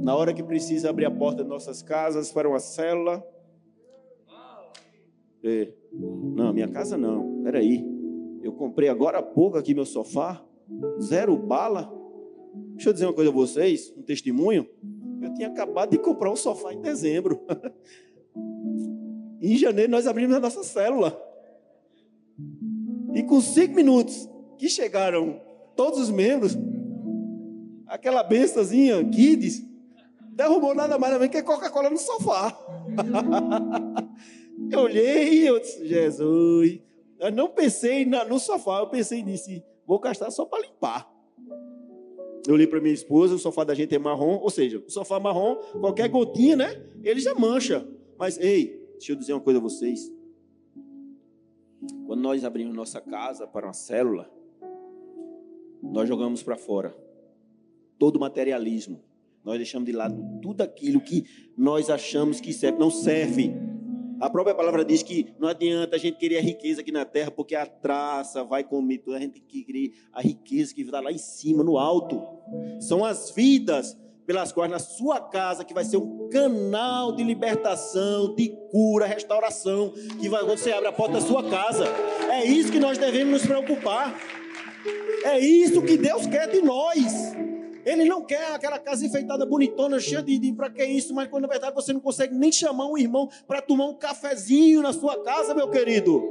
[0.02, 3.24] na hora que precisa abrir a porta de nossas casas para uma célula.
[5.42, 5.72] É.
[5.92, 7.42] Não, minha casa não.
[7.42, 7.84] Peraí.
[8.42, 10.42] Eu comprei agora há pouco aqui meu sofá.
[11.00, 11.92] Zero bala.
[12.74, 14.66] Deixa eu dizer uma coisa a vocês, um testemunho.
[15.22, 17.40] Eu tinha acabado de comprar um sofá em dezembro.
[19.42, 21.20] em janeiro nós abrimos a nossa célula.
[23.14, 25.40] E com cinco minutos que chegaram
[25.76, 26.56] todos os membros,
[27.86, 29.66] aquela bestazinha, Kids,
[30.32, 32.58] derrubou nada mais também que Coca-Cola no sofá.
[34.70, 36.89] eu olhei e eu disse, Jesus.
[37.20, 39.50] Eu não pensei no sofá, eu pensei nisso.
[39.86, 41.08] Vou gastar só para limpar.
[42.46, 45.20] Eu olhei para minha esposa, o sofá da gente é marrom, ou seja, o sofá
[45.20, 46.82] marrom, qualquer gotinha, né?
[47.02, 47.86] Ele já mancha.
[48.18, 50.10] Mas, ei, deixa eu dizer uma coisa a vocês.
[52.06, 54.30] Quando nós abrimos nossa casa para uma célula,
[55.82, 56.96] nós jogamos para fora
[57.98, 59.02] todo o materialismo.
[59.44, 61.24] Nós deixamos de lado tudo aquilo que
[61.56, 63.54] nós achamos que serve, não serve.
[64.20, 67.30] A própria palavra diz que não adianta a gente querer a riqueza aqui na terra,
[67.30, 69.16] porque a traça vai comer tudo.
[69.16, 72.20] A gente tem que querer a riqueza que está lá em cima, no alto.
[72.80, 78.34] São as vidas pelas quais na sua casa, que vai ser um canal de libertação,
[78.34, 81.84] de cura, restauração, que vai você abre a porta da sua casa.
[82.30, 84.14] É isso que nós devemos nos preocupar.
[85.24, 87.34] É isso que Deus quer de nós.
[87.84, 91.42] Ele não quer aquela casa enfeitada, bonitona, cheia de, de para que isso, mas quando
[91.42, 95.22] na verdade você não consegue nem chamar um irmão para tomar um cafezinho na sua
[95.22, 96.22] casa, meu querido.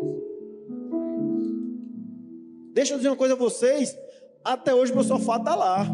[2.73, 3.97] Deixa eu dizer uma coisa a vocês.
[4.43, 5.85] Até hoje meu sofá está lá,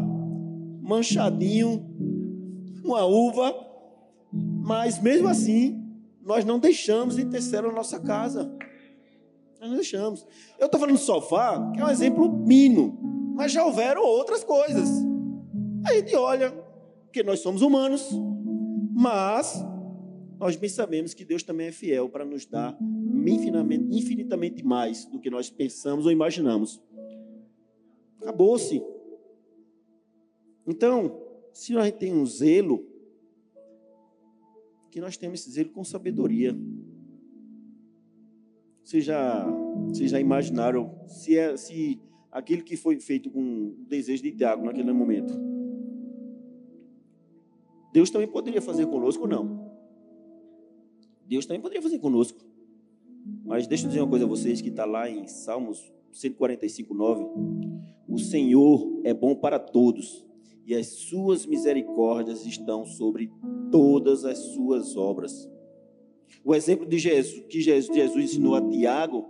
[0.80, 1.84] manchadinho,
[2.84, 3.54] uma uva,
[4.32, 5.82] mas mesmo assim,
[6.22, 8.52] nós não deixamos de ter na nossa casa.
[9.60, 10.26] Nós não deixamos.
[10.58, 12.98] Eu estou falando do sofá, que é um exemplo mínimo,
[13.34, 15.05] mas já houveram outras coisas.
[15.86, 16.50] A gente olha,
[17.04, 18.10] porque nós somos humanos,
[18.92, 19.64] mas
[20.36, 22.76] nós bem sabemos que Deus também é fiel para nos dar
[23.24, 26.82] infinitamente, mais do que nós pensamos ou imaginamos.
[28.20, 28.82] Acabou-se.
[30.66, 31.22] Então,
[31.52, 32.84] se nós tem um zelo,
[34.90, 36.56] que nós temos esse zelo com sabedoria.
[38.82, 39.46] Vocês já,
[39.88, 44.64] vocês já imaginaram se, é, se aquilo que foi feito com o desejo de Tiago
[44.64, 45.55] naquele momento
[47.92, 49.74] Deus também poderia fazer conosco não?
[51.26, 52.38] Deus também poderia fazer conosco.
[53.44, 57.26] Mas deixa eu dizer uma coisa a vocês que está lá em Salmos 145, 9.
[58.08, 60.24] O Senhor é bom para todos
[60.64, 63.30] e as suas misericórdias estão sobre
[63.70, 65.48] todas as suas obras.
[66.44, 69.26] O exemplo de Jesus, que Jesus ensinou a Tiago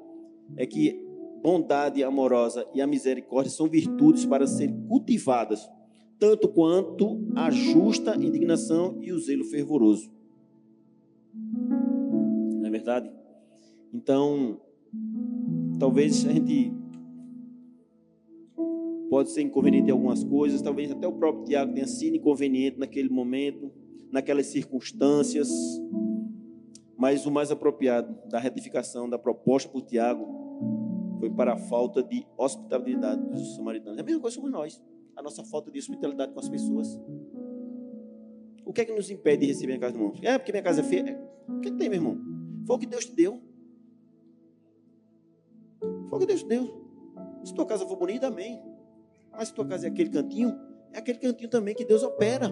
[0.56, 1.02] é que
[1.42, 5.68] bondade amorosa e a misericórdia são virtudes para serem cultivadas
[6.18, 10.10] tanto quanto a justa indignação e o zelo fervoroso.
[11.34, 13.10] Não é verdade?
[13.92, 14.60] Então,
[15.78, 16.72] talvez a gente
[19.10, 23.08] pode ser inconveniente em algumas coisas, talvez até o próprio Tiago tenha sido inconveniente naquele
[23.08, 23.70] momento,
[24.10, 25.48] naquelas circunstâncias,
[26.96, 30.26] mas o mais apropriado da retificação da proposta por Tiago
[31.20, 33.98] foi para a falta de hospitalidade dos samaritanos.
[33.98, 34.82] É a mesma coisa somos nós
[35.16, 37.00] a nossa falta de hospitalidade com as pessoas.
[38.64, 40.14] O que é que nos impede de receber a casa do irmão?
[40.22, 41.18] É porque minha casa é feia.
[41.48, 42.18] O que, é que tem, meu irmão?
[42.66, 43.40] Foi o que Deus te deu.
[45.80, 46.86] Foi o que Deus te deu.
[47.44, 48.60] Se tua casa for bonita, amém.
[49.30, 50.58] Mas se tua casa é aquele cantinho,
[50.92, 52.50] é aquele cantinho também que Deus opera.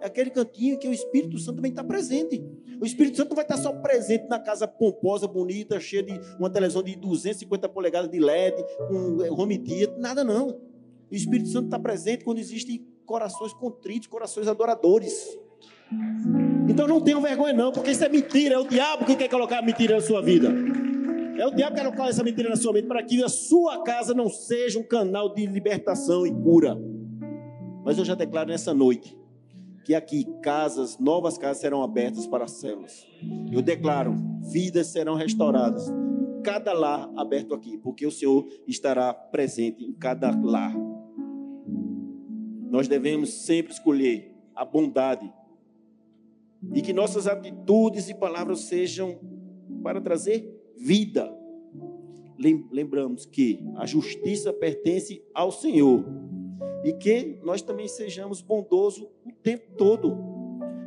[0.00, 2.44] É aquele cantinho que o Espírito Santo também está presente.
[2.80, 6.50] O Espírito Santo não vai estar só presente na casa pomposa, bonita, cheia de uma
[6.50, 10.60] televisão de 250 polegadas de LED, com eh, home theater, nada não.
[11.10, 15.38] O Espírito Santo está presente quando existem corações contritos, corações adoradores.
[16.68, 18.54] Então não tenham vergonha, não, porque isso é mentira.
[18.54, 20.48] É o diabo que quer colocar a mentira na sua vida.
[21.38, 23.82] É o diabo que quer colocar essa mentira na sua mente para que a sua
[23.82, 26.76] casa não seja um canal de libertação e cura.
[27.84, 29.16] Mas eu já declaro nessa noite
[29.84, 33.06] que aqui casas, novas casas serão abertas para as células.
[33.52, 35.92] Eu declaro, vidas serão restauradas.
[36.42, 40.74] Cada lar aberto aqui, porque o Senhor estará presente em cada lar.
[42.74, 45.32] Nós devemos sempre escolher a bondade
[46.74, 49.20] e que nossas atitudes e palavras sejam
[49.80, 51.32] para trazer vida.
[52.36, 56.04] Lembramos que a justiça pertence ao Senhor
[56.82, 60.08] e que nós também sejamos bondosos o tempo todo.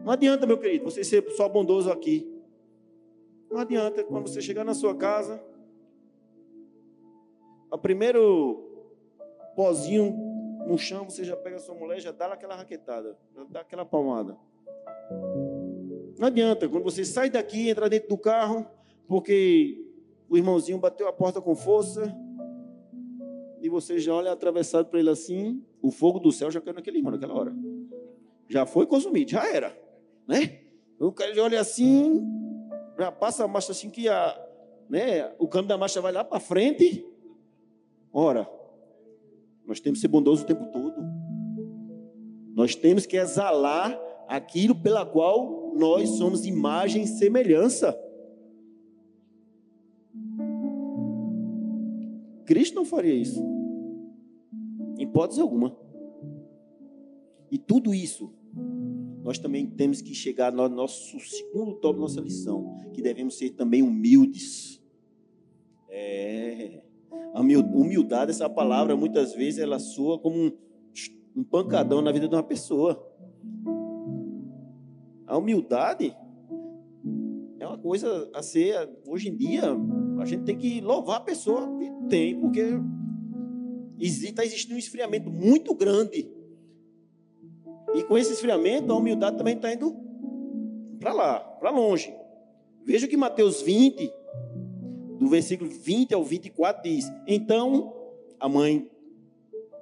[0.03, 2.29] Não adianta, meu querido, você ser só bondoso aqui.
[3.49, 5.41] Não adianta quando você chegar na sua casa,
[7.71, 8.61] o primeiro
[9.55, 10.26] pozinho
[10.67, 13.85] no chão, você já pega a sua mulher, já dá aquela raquetada, já dá aquela
[13.85, 14.37] palmada.
[16.19, 18.67] Não adianta, quando você sai daqui, entra dentro do carro,
[19.07, 19.81] porque
[20.29, 22.13] o irmãozinho bateu a porta com força,
[23.61, 26.97] e você já olha atravessado para ele assim, o fogo do céu já caiu naquele
[26.97, 27.55] irmão naquela hora.
[28.49, 29.77] Já foi consumido, já era,
[30.27, 30.61] né?
[30.99, 32.25] O cara já olha assim,
[32.97, 34.47] já passa a marcha assim que a,
[34.89, 37.05] né, o câmbio da marcha vai lá para frente.
[38.11, 38.49] Ora,
[39.67, 40.95] nós temos que ser bondosos o tempo todo.
[42.55, 47.95] Nós temos que exalar aquilo pela qual nós somos imagem e semelhança.
[52.45, 53.43] Cristo não faria isso.
[54.97, 55.77] Em hipótese alguma.
[57.51, 58.33] E tudo isso,
[59.21, 63.83] nós também temos que chegar no nosso segundo da nossa lição, que devemos ser também
[63.83, 64.81] humildes.
[65.89, 66.83] É,
[67.37, 70.51] a humildade, essa palavra, muitas vezes ela soa como um,
[71.35, 73.07] um pancadão na vida de uma pessoa.
[75.27, 76.17] A humildade
[77.59, 79.61] é uma coisa a ser, hoje em dia,
[80.19, 82.63] a gente tem que louvar a pessoa que tem, porque
[83.99, 86.31] está existindo um esfriamento muito grande.
[87.93, 89.95] E com esse esfriamento, a humildade também está indo
[90.99, 92.11] para lá, para longe.
[92.83, 94.11] Veja que Mateus 20,
[95.27, 97.93] do versículo 20 ao 24, diz: Então
[98.39, 98.89] a mãe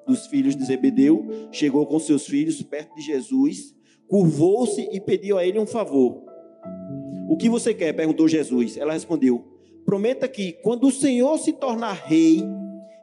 [0.07, 3.75] dos filhos de Zebedeu chegou com seus filhos perto de Jesus,
[4.07, 6.23] curvou-se e pediu a ele um favor.
[7.29, 7.93] O que você quer?
[7.93, 8.75] perguntou Jesus.
[8.75, 9.45] Ela respondeu:
[9.85, 12.43] Prometa que quando o Senhor se tornar rei,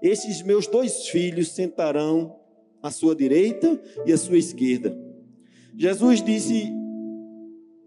[0.03, 2.37] esses meus dois filhos sentarão
[2.83, 4.97] à sua direita e à sua esquerda.
[5.77, 6.73] Jesus disse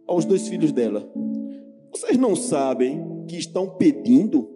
[0.07, 1.09] aos dois filhos dela:
[1.91, 4.49] Vocês não sabem que estão pedindo?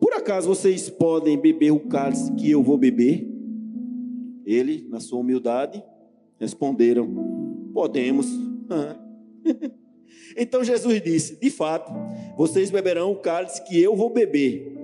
[0.00, 3.26] Por acaso vocês podem beber o cálice que eu vou beber?
[4.46, 5.82] Ele, na sua humildade,
[6.38, 8.26] responderam: Podemos.
[10.36, 11.92] então Jesus disse: De fato,
[12.36, 14.78] vocês beberão o cálice que eu vou beber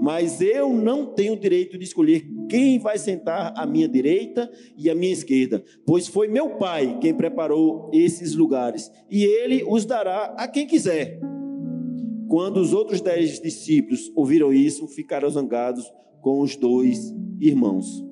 [0.00, 4.94] mas eu não tenho direito de escolher quem vai sentar à minha direita e à
[4.94, 10.48] minha esquerda, pois foi meu Pai quem preparou esses lugares, e Ele os dará a
[10.48, 11.20] quem quiser.
[12.28, 18.04] Quando os outros dez discípulos ouviram isso, ficaram zangados com os dois irmãos.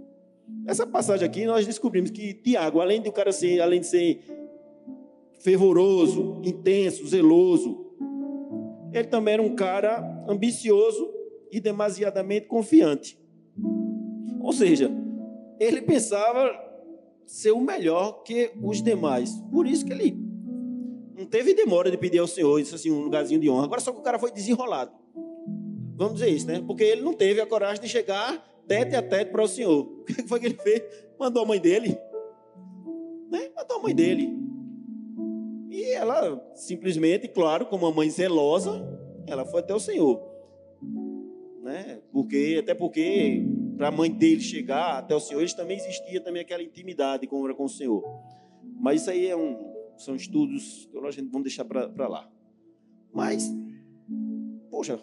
[0.66, 4.20] Essa passagem aqui nós descobrimos que Tiago, além de o cara ser, além de ser
[5.40, 7.84] fervoroso, intenso, zeloso,
[8.92, 11.08] ele também era um cara ambicioso
[11.52, 13.18] e demasiadamente confiante.
[14.40, 14.90] Ou seja,
[15.60, 16.50] ele pensava
[17.26, 19.30] ser o melhor que os demais.
[19.50, 20.25] Por isso que ele
[21.26, 23.64] não teve demora de pedir ao Senhor isso assim, um lugarzinho de honra.
[23.64, 24.92] Agora só que o cara foi desenrolado.
[25.96, 26.62] Vamos dizer isso, né?
[26.66, 29.86] Porque ele não teve a coragem de chegar tete a tete para o Senhor.
[30.00, 30.82] O que foi que ele fez?
[31.18, 31.98] Mandou a mãe dele.
[33.30, 33.50] Né?
[33.56, 34.36] Mandou a mãe dele.
[35.70, 38.86] E ela simplesmente, claro, como uma mãe zelosa,
[39.26, 40.36] ela foi até o Senhor
[41.66, 42.00] né?
[42.12, 43.44] Porque até porque
[43.76, 47.52] para a mãe dele chegar até o Senhor, eles também existia também aquela intimidade com,
[47.52, 48.02] com o Senhor.
[48.80, 52.30] Mas isso aí é um, são estudos a gente vamos deixar para lá.
[53.12, 53.50] Mas,
[54.70, 54.96] poxa,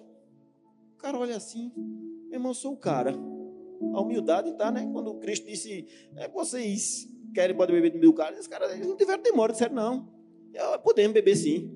[0.94, 3.12] o cara olha assim, meu irmão, eu sou o cara.
[3.12, 4.90] A humildade está, né?
[4.92, 8.96] Quando Cristo disse, é, vocês querem pode beber do meu cálice, os caras eles não
[8.96, 10.14] tiveram demora, disseram, não.
[10.84, 11.76] Podemos beber sim.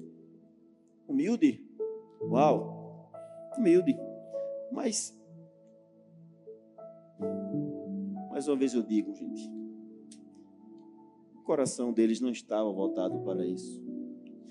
[1.08, 1.66] Humilde.
[2.22, 3.12] Uau.
[3.58, 3.98] Humilde.
[4.72, 5.18] Mas,
[8.30, 9.50] mais uma vez eu digo, gente,
[11.48, 13.82] coração deles não estava voltado para isso.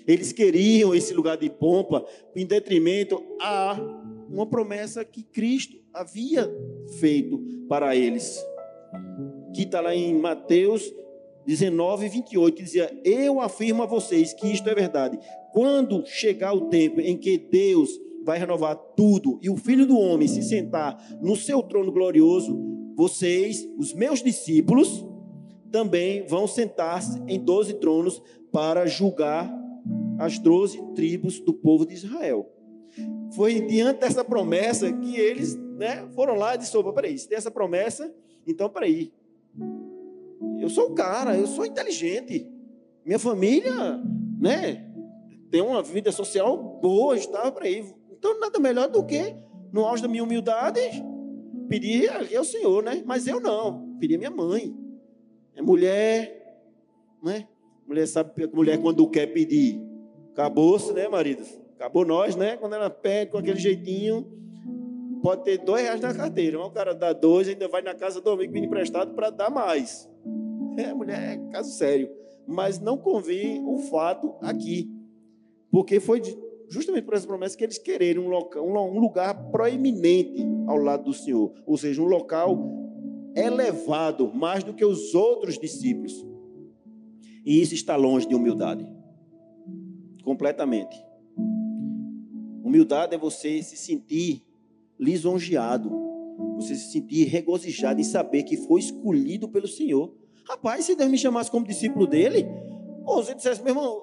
[0.07, 2.05] Eles queriam esse lugar de pompa
[2.35, 3.77] em detrimento a
[4.31, 6.51] uma promessa que Cristo havia
[6.99, 8.43] feito para eles.
[9.55, 10.91] Que está lá em Mateus
[11.45, 15.19] 19, 28, que dizia: Eu afirmo a vocês que isto é verdade.
[15.53, 17.91] Quando chegar o tempo em que Deus
[18.25, 22.59] vai renovar tudo e o Filho do Homem se sentar no seu trono glorioso,
[22.97, 25.05] vocês, os meus discípulos,
[25.77, 29.53] também vão sentar-se em doze tronos para julgar
[30.19, 32.51] as doze tribos do povo de Israel.
[33.35, 37.51] Foi diante dessa promessa que eles né, foram lá e disseram: peraí, se tem essa
[37.51, 38.11] promessa,
[38.47, 39.13] então peraí.
[40.59, 42.49] Eu sou o cara, eu sou inteligente.
[43.05, 44.03] Minha família,
[44.41, 44.91] né,
[45.51, 47.85] tem uma vida social boa, está para aí.
[48.11, 49.37] Então, nada melhor do que,
[49.71, 50.81] no auge da minha humildade,
[51.69, 53.03] pedir ao Senhor, né?
[53.05, 54.86] Mas eu não, pedi a minha mãe.
[55.57, 56.61] É mulher,
[57.23, 57.49] né?
[57.87, 59.81] Mulher sabe, mulher quando quer pedir,
[60.33, 61.59] acabou-se, né, maridos?
[61.77, 62.57] Acabou nós, né?
[62.57, 64.27] Quando ela pede com aquele jeitinho,
[65.23, 66.59] pode ter dois reais na carteira.
[66.59, 69.51] Mas o cara dá dois, ainda vai na casa do amigo pedir emprestado para dar
[69.51, 70.09] mais.
[70.77, 72.11] É, mulher, é caso sério.
[72.47, 74.91] Mas não convém o fato aqui.
[75.71, 76.23] Porque foi
[76.69, 81.13] justamente por essa promessa que eles quererem um, local, um lugar proeminente ao lado do
[81.13, 81.53] Senhor.
[81.67, 82.86] Ou seja, um local
[83.37, 86.25] elevado, mais do que os outros discípulos.
[87.45, 88.87] E isso está longe de humildade.
[90.25, 90.97] Completamente.
[92.65, 94.45] Humildade é você se sentir
[94.99, 95.91] lisonjeado,
[96.57, 100.13] você se sentir regozijado em saber que foi escolhido pelo Senhor.
[100.49, 102.47] Rapaz, se Deus me chamasse como discípulo dele,
[103.05, 104.01] ou você dissesse, meu irmão,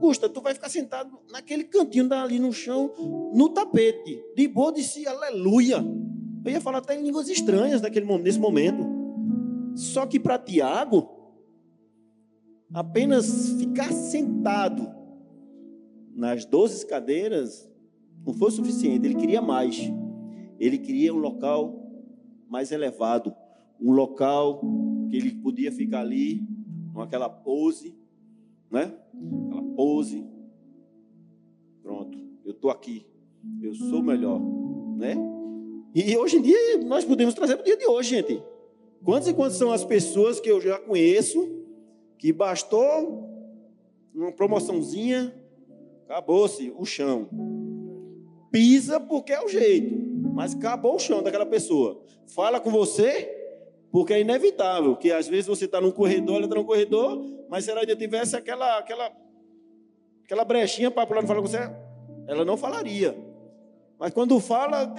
[0.00, 2.92] Gusta, tu vai ficar sentado naquele cantinho ali no chão,
[3.34, 5.84] no tapete, de boa si, aleluia.
[6.44, 8.84] Eu ia falar até em línguas estranhas naquele, nesse momento.
[9.74, 11.08] Só que para Tiago,
[12.72, 14.88] apenas ficar sentado
[16.14, 17.70] nas doze cadeiras
[18.24, 19.90] não foi suficiente, ele queria mais.
[20.58, 21.90] Ele queria um local
[22.48, 23.34] mais elevado,
[23.80, 24.60] um local
[25.08, 26.46] que ele podia ficar ali,
[26.92, 27.96] com aquela pose,
[28.70, 28.94] né?
[29.46, 30.26] Aquela pose.
[31.82, 33.06] Pronto, eu estou aqui,
[33.62, 34.40] eu sou melhor,
[34.96, 35.14] né?
[35.94, 38.42] E hoje em dia nós podemos trazer para o dia de hoje, gente.
[39.04, 41.60] Quantas e quantas são as pessoas que eu já conheço
[42.18, 43.28] que bastou
[44.14, 45.34] uma promoçãozinha,
[46.04, 47.28] acabou-se o chão.
[48.50, 49.96] Pisa porque é o jeito,
[50.34, 52.02] mas acabou o chão daquela pessoa.
[52.26, 53.36] Fala com você
[53.90, 57.64] porque é inevitável que às vezes você está num corredor, ela está num corredor, mas
[57.64, 59.10] se ela ainda tivesse aquela, aquela,
[60.24, 61.70] aquela brechinha para pular e falar com você,
[62.26, 63.16] ela não falaria.
[64.00, 64.90] Mas quando fala,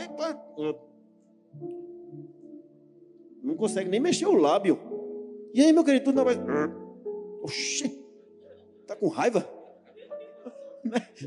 [3.41, 4.77] não consegue nem mexer o lábio.
[5.55, 6.35] E aí, meu querido, tudo não vai.
[7.41, 7.89] Oxê,
[8.85, 9.49] tá com raiva?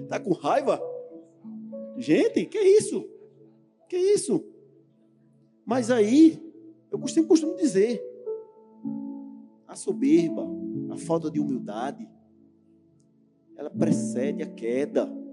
[0.09, 0.81] Tá com raiva?
[1.97, 3.09] Gente, que isso?
[3.89, 4.45] Que isso?
[5.67, 6.41] Mas aí,
[6.93, 8.01] eu sempre costumo dizer,
[9.67, 10.47] a soberba,
[10.91, 12.09] a falta de humildade,
[13.57, 15.24] ela precede a queda.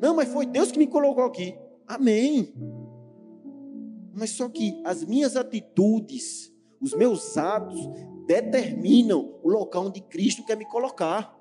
[0.00, 1.56] Não, mas foi Deus que me colocou aqui.
[1.86, 2.54] Amém.
[4.12, 7.80] Mas só que as minhas atitudes, os meus atos,
[8.26, 11.34] determinam o local onde Cristo quer me colocar.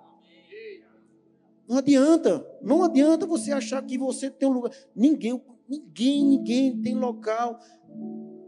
[1.67, 4.71] Não adianta, não adianta você achar que você tem um lugar.
[4.95, 7.59] Ninguém, ninguém, ninguém tem local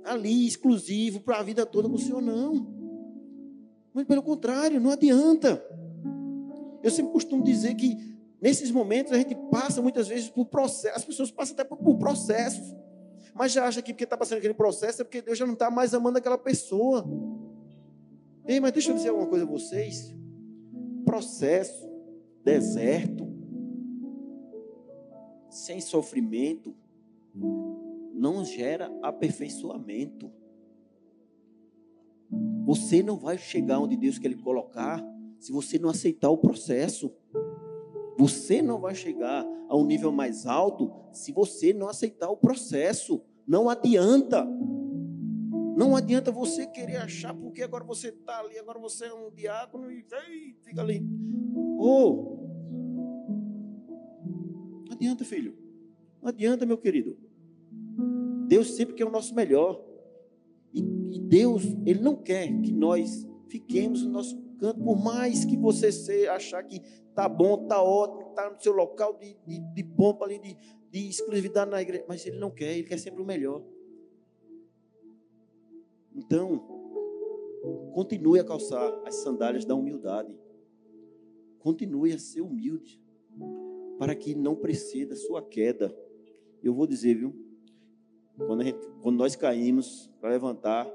[0.04, 2.54] ali exclusivo para a vida toda com o Senhor, não.
[3.94, 5.64] Muito pelo contrário, não adianta.
[6.84, 8.15] Eu sempre costumo dizer que
[8.46, 11.98] nesses momentos a gente passa muitas vezes por processos, as pessoas passam até por, por
[11.98, 12.76] processos,
[13.34, 15.72] mas já acha que porque está passando aquele processo é porque Deus já não está
[15.72, 17.04] mais amando aquela pessoa.
[18.46, 20.16] Ei, mas deixa eu dizer alguma coisa a vocês.
[21.04, 21.90] Processo,
[22.44, 23.28] deserto,
[25.50, 26.76] sem sofrimento,
[28.14, 30.32] não gera aperfeiçoamento.
[32.64, 35.04] Você não vai chegar onde Deus quer lhe colocar
[35.40, 37.12] se você não aceitar o processo.
[38.18, 43.22] Você não vai chegar a um nível mais alto se você não aceitar o processo.
[43.48, 44.46] Não adianta.
[45.78, 49.92] Não adianta você querer achar porque agora você está ali, agora você é um diácono
[49.92, 51.06] e ei, fica ali.
[51.78, 52.38] Oh!
[54.86, 55.58] Não adianta, filho.
[56.22, 57.18] Não adianta, meu querido.
[58.48, 59.84] Deus sempre quer o nosso melhor.
[60.74, 60.80] E,
[61.12, 65.92] e Deus, Ele não quer que nós fiquemos no nosso canto, por mais que você
[65.92, 66.82] se, achar que
[67.14, 70.58] tá bom, tá ótimo, tá no seu local de, de, de pompa ali, de,
[70.90, 73.64] de exclusividade na igreja, mas Ele não quer, Ele quer sempre o melhor.
[76.14, 76.60] Então,
[77.94, 80.34] continue a calçar as sandálias da humildade.
[81.60, 83.02] Continue a ser humilde,
[83.98, 85.96] para que não preceda sua queda.
[86.64, 87.36] Eu vou dizer, viu?
[88.38, 90.90] Quando, gente, quando nós caímos para levantar,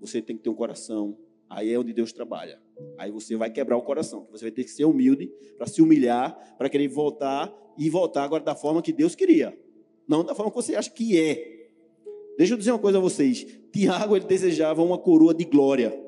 [0.00, 1.16] você tem que ter um coração.
[1.50, 2.60] Aí é onde Deus trabalha.
[2.96, 4.28] Aí você vai quebrar o coração.
[4.30, 8.42] Você vai ter que ser humilde para se humilhar, para querer voltar e voltar agora
[8.42, 9.58] da forma que Deus queria,
[10.06, 11.68] não da forma que você acha que é.
[12.38, 13.46] Deixa eu dizer uma coisa a vocês.
[13.72, 15.98] Tiago ele desejava uma coroa de glória,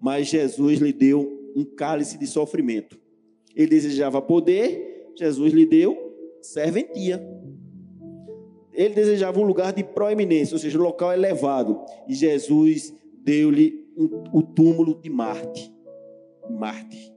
[0.00, 2.98] mas Jesus lhe deu um cálice de sofrimento.
[3.54, 6.12] Ele desejava poder, Jesus lhe deu
[6.42, 7.24] serventia.
[8.72, 14.42] Ele desejava um lugar de proeminência, ou seja, um local elevado, e Jesus deu-lhe o
[14.42, 15.72] túmulo de Marte.
[16.50, 17.12] Marte.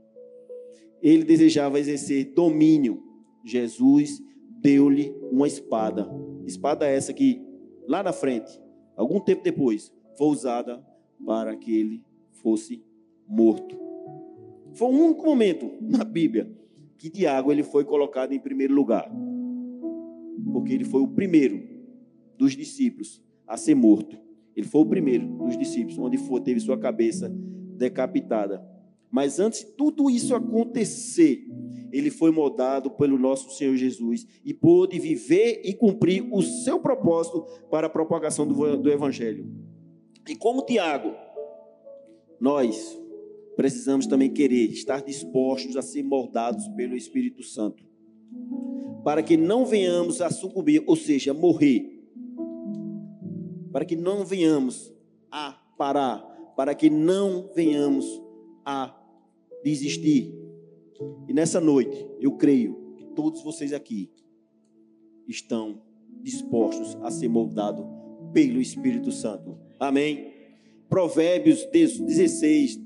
[1.01, 3.03] Ele desejava exercer domínio.
[3.43, 4.21] Jesus
[4.61, 6.09] deu-lhe uma espada.
[6.45, 7.41] Espada essa que
[7.87, 8.59] lá na frente,
[8.95, 10.83] algum tempo depois, foi usada
[11.25, 12.83] para que ele fosse
[13.27, 13.77] morto.
[14.73, 16.51] Foi um único momento na Bíblia
[16.97, 19.09] que Tiago ele foi colocado em primeiro lugar.
[20.51, 21.61] Porque ele foi o primeiro
[22.37, 24.17] dos discípulos a ser morto.
[24.55, 28.63] Ele foi o primeiro dos discípulos onde foi, teve sua cabeça decapitada.
[29.11, 31.45] Mas antes de tudo isso acontecer,
[31.91, 37.45] ele foi moldado pelo nosso Senhor Jesus e pôde viver e cumprir o seu propósito
[37.69, 39.49] para a propagação do, do Evangelho.
[40.27, 41.13] E como Tiago,
[42.39, 42.99] nós
[43.55, 47.83] precisamos também querer estar dispostos a ser moldados pelo Espírito Santo,
[49.03, 51.94] para que não venhamos a sucumbir, ou seja, morrer,
[53.75, 54.89] para que não venhamos
[55.29, 56.19] a parar,
[56.55, 58.05] para que não venhamos
[58.65, 58.97] a
[59.65, 60.33] desistir.
[61.27, 64.09] E nessa noite, eu creio que todos vocês aqui
[65.27, 65.81] estão
[66.21, 67.85] dispostos a ser moldados
[68.31, 69.59] pelo Espírito Santo.
[69.77, 70.31] Amém?
[70.87, 72.77] Provérbios 16,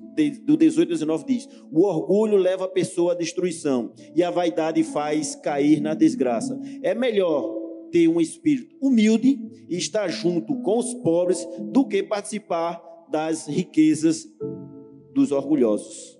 [0.41, 4.81] do 18 ao 19 diz: O orgulho leva a pessoa à destruição e a vaidade
[4.83, 6.59] faz cair na desgraça.
[6.81, 7.58] É melhor
[7.89, 14.27] ter um espírito humilde e estar junto com os pobres do que participar das riquezas
[15.13, 16.17] dos orgulhosos.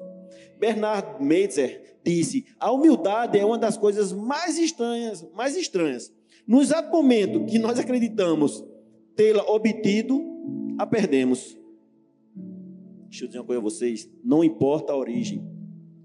[0.60, 6.14] Bernard Meitzer disse: a humildade é uma das coisas mais estranhas, mais estranhas.
[6.48, 8.64] No exato momento que nós acreditamos
[9.16, 10.22] tê-la obtido,
[10.78, 11.58] a perdemos.
[13.10, 15.46] Deixa eu dizer uma coisa a vocês: não importa a origem,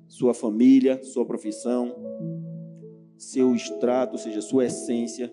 [0.07, 1.95] sua família, sua profissão,
[3.17, 5.33] seu extrato, ou seja, sua essência,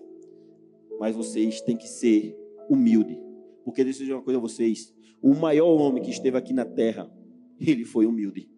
[1.02, 2.32] mas vocês têm que ser
[2.70, 3.20] humilde.
[3.64, 6.64] Porque deixa eu dizer uma coisa a vocês: o maior homem que esteve aqui na
[6.64, 7.12] terra,
[7.58, 8.48] ele foi humilde.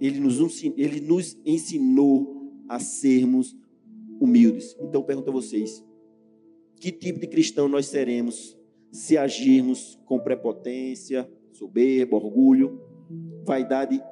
[0.00, 3.56] Ele nos, ele nos ensinou a sermos
[4.20, 4.74] humildes.
[4.80, 5.84] Então eu pergunto a vocês:
[6.80, 8.58] que tipo de cristão nós seremos
[8.90, 12.82] se agirmos com prepotência, soberba, orgulho,
[13.46, 14.02] vaidade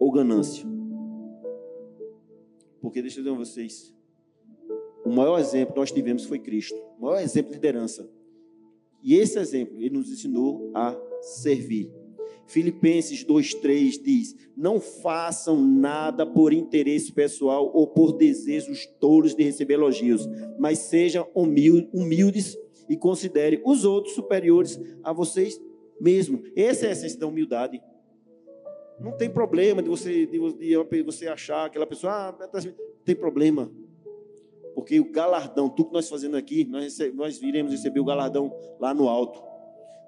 [0.00, 0.66] ou ganância.
[2.80, 3.94] Porque deixa eu dizer a vocês,
[5.04, 8.08] o maior exemplo que nós tivemos foi Cristo, o maior exemplo de liderança.
[9.02, 11.92] E esse exemplo, ele nos ensinou a servir.
[12.46, 19.74] Filipenses 2,3 diz: Não façam nada por interesse pessoal ou por desejos tolos de receber
[19.74, 20.26] elogios,
[20.58, 22.56] mas sejam humildes
[22.88, 25.60] e considere os outros superiores a vocês
[26.00, 26.40] mesmos.
[26.56, 27.80] Essa é a essência da humildade.
[29.00, 32.74] Não tem problema de você, de você achar aquela pessoa, ah, não
[33.04, 33.70] tem problema.
[34.74, 38.92] Porque o galardão, tudo que nós fazendo aqui, nós, nós iremos receber o galardão lá
[38.92, 39.42] no alto.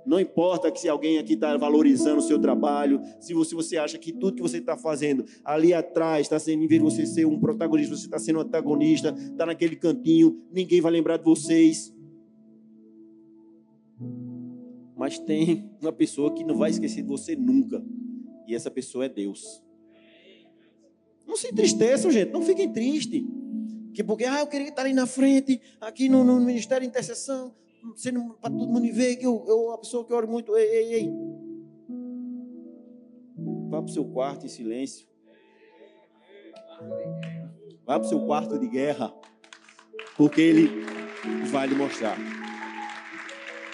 [0.07, 3.99] Não importa que se alguém aqui está valorizando o seu trabalho, se você, você acha
[3.99, 7.27] que tudo que você está fazendo ali atrás está sendo, em vez de você ser
[7.27, 11.93] um protagonista, você está sendo um antagonista, está naquele cantinho, ninguém vai lembrar de vocês.
[14.97, 17.85] Mas tem uma pessoa que não vai esquecer de você nunca.
[18.47, 19.61] E essa pessoa é Deus.
[21.27, 22.31] Não se entristeçam, gente.
[22.31, 23.25] Não fiquem tristes.
[23.97, 27.55] Que porque, ah, eu queria estar ali na frente, aqui no, no Ministério de Intercessão,
[27.95, 30.55] sendo para todo mundo ver que eu, eu a pessoa que oro muito.
[30.55, 31.11] Ei, ei, ei.
[33.71, 35.09] Vá para o seu quarto em silêncio.
[37.87, 39.15] Vá para o seu quarto de guerra.
[40.15, 40.69] Porque ele
[41.51, 42.19] vai lhe mostrar.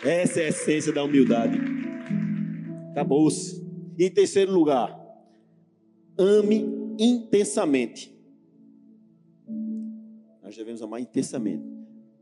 [0.04, 1.58] Essa é a essência da humildade.
[2.92, 3.60] Acabou-se.
[3.98, 4.96] Em terceiro lugar,
[6.16, 6.64] ame
[6.96, 8.16] intensamente.
[10.53, 11.64] Nós devemos amar intensamente.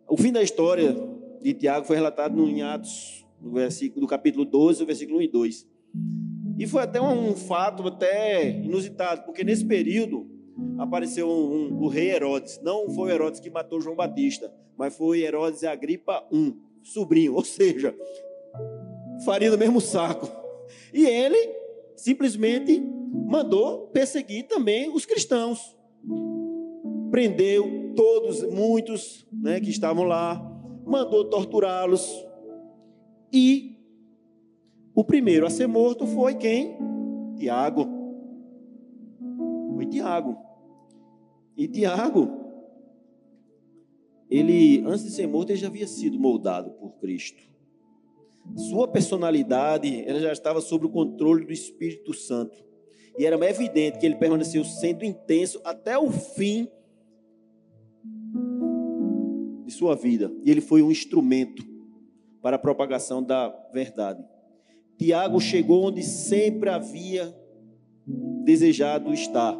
[0.08, 0.94] O fim da história
[1.42, 5.68] de Tiago foi relatado em Atos, no, versículo, do capítulo 12, versículo 1 e 2.
[6.56, 10.30] E foi até um, um fato até inusitado, porque nesse período
[10.78, 12.60] apareceu um, um, o rei Herodes.
[12.62, 16.54] Não foi Herodes que matou João Batista, mas foi Herodes Agripa I
[16.84, 17.92] sobrinho, ou seja,
[19.24, 20.30] faria do mesmo saco.
[20.94, 21.52] E ele
[21.96, 22.80] simplesmente
[23.28, 25.76] mandou perseguir também os cristãos.
[27.10, 30.40] Prendeu todos, muitos né, que estavam lá,
[30.86, 32.26] mandou torturá-los.
[33.32, 33.76] E
[34.94, 36.76] o primeiro a ser morto foi quem?
[37.36, 37.86] Tiago.
[39.74, 40.36] Foi Tiago.
[41.56, 42.40] E Tiago
[44.30, 47.42] ele, antes de ser morto, ele já havia sido moldado por Cristo.
[48.56, 52.64] Sua personalidade ela já estava sob o controle do Espírito Santo.
[53.18, 56.68] E era evidente que ele permaneceu sendo intenso até o fim
[59.70, 60.30] de sua vida.
[60.44, 61.64] E ele foi um instrumento
[62.42, 64.22] para a propagação da verdade.
[64.98, 67.34] Tiago chegou onde sempre havia
[68.44, 69.56] desejado estar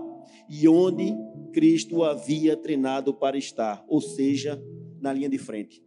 [0.49, 1.15] e onde
[1.53, 4.63] Cristo havia treinado para estar, ou seja,
[5.01, 5.83] na linha de frente.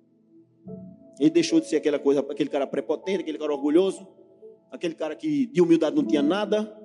[1.20, 4.08] Ele deixou de ser aquela coisa, aquele cara prepotente, aquele cara orgulhoso,
[4.72, 6.76] aquele cara que de humildade não tinha nada,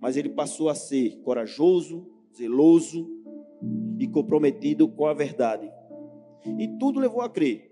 [0.00, 2.06] mas ele passou a ser corajoso,
[2.36, 3.08] zeloso
[3.98, 5.70] e comprometido com a verdade.
[6.58, 7.70] E tudo levou a crer,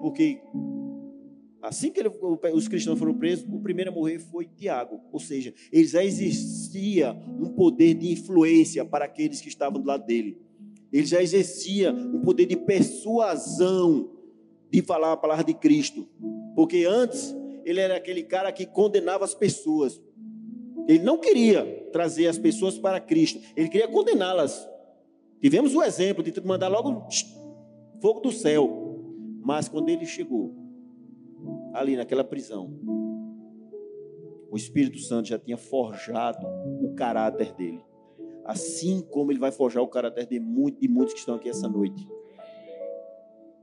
[0.00, 0.40] porque
[1.60, 2.10] assim que ele,
[2.52, 7.12] os cristãos foram presos, o primeiro a morrer foi Tiago, ou seja, ele já existia
[7.12, 10.40] um poder de influência para aqueles que estavam do lado dele.
[10.92, 14.10] Ele já exercia um poder de persuasão
[14.70, 16.06] de falar a palavra de Cristo.
[16.54, 20.00] Porque antes ele era aquele cara que condenava as pessoas.
[20.88, 24.68] Ele não queria trazer as pessoas para Cristo, ele queria condená-las.
[25.40, 27.06] Tivemos o exemplo de mandar logo
[28.02, 28.98] fogo do céu.
[29.40, 30.54] Mas quando ele chegou
[31.72, 32.70] ali naquela prisão,
[34.50, 36.46] o Espírito Santo já tinha forjado
[36.82, 37.82] o caráter dele.
[38.44, 41.68] Assim como ele vai forjar o caráter de muitos, de muitos que estão aqui essa
[41.68, 42.06] noite.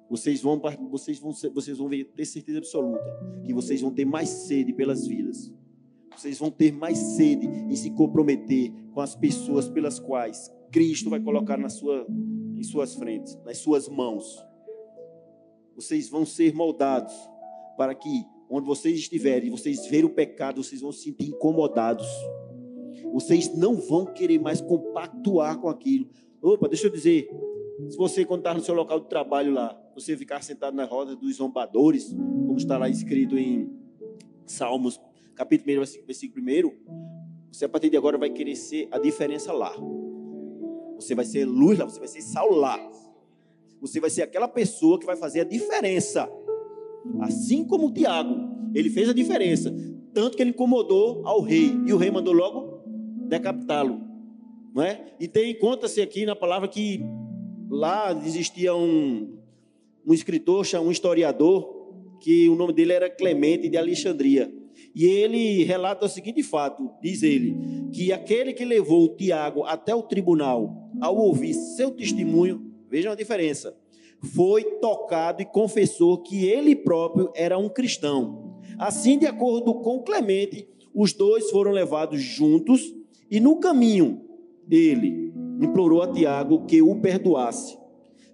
[0.10, 0.60] Vocês vão,
[0.90, 3.04] vocês vão, vocês vão ter certeza absoluta
[3.44, 5.54] que vocês vão ter mais sede pelas vidas.
[6.16, 11.20] Vocês vão ter mais sede em se comprometer com as pessoas pelas quais Cristo vai
[11.20, 12.06] colocar na sua,
[12.56, 14.44] em suas frentes, nas suas mãos.
[15.76, 17.14] Vocês vão ser moldados
[17.78, 22.08] para que, onde vocês estiverem, vocês verem o pecado, vocês vão se sentir incomodados.
[23.14, 26.10] Vocês não vão querer mais compactuar com aquilo.
[26.42, 27.30] Opa, deixa eu dizer,
[27.88, 31.16] se você, quando está no seu local de trabalho lá, você ficar sentado na roda
[31.16, 33.70] dos zombadores, como está lá escrito em
[34.46, 35.00] Salmos,
[35.36, 39.74] capítulo 1, versículo 1, você a partir de agora vai querer ser a diferença lá.
[41.00, 42.78] Você vai ser luz lá, você vai ser sal lá.
[43.82, 46.30] Você vai ser aquela pessoa que vai fazer a diferença.
[47.22, 48.36] Assim como o Tiago,
[48.76, 49.74] ele fez a diferença.
[50.14, 51.72] Tanto que ele incomodou ao rei.
[51.88, 52.84] E o rei mandou logo
[53.28, 54.02] decapitá-lo.
[54.76, 55.14] Não é?
[55.20, 57.02] E tem, conta-se aqui na palavra que
[57.70, 59.40] lá existia um,
[60.06, 61.80] um escritor, um historiador,
[62.20, 64.52] que o nome dele era Clemente de Alexandria.
[64.96, 67.56] E ele relata o seguinte fato: diz ele,
[67.94, 73.16] que aquele que levou o Tiago até o tribunal, ao ouvir seu testemunho, vejam a
[73.16, 73.76] diferença,
[74.22, 78.60] foi tocado e confessou que ele próprio era um cristão.
[78.78, 82.94] Assim, de acordo com Clemente, os dois foram levados juntos
[83.30, 84.26] e no caminho
[84.70, 87.78] ele implorou a Tiago que o perdoasse.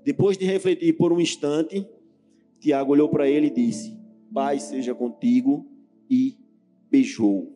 [0.04, 1.88] Depois de refletir por um instante,
[2.60, 3.98] Tiago olhou para ele e disse:
[4.34, 5.66] Pai seja contigo,
[6.10, 6.38] e
[6.90, 7.54] beijou.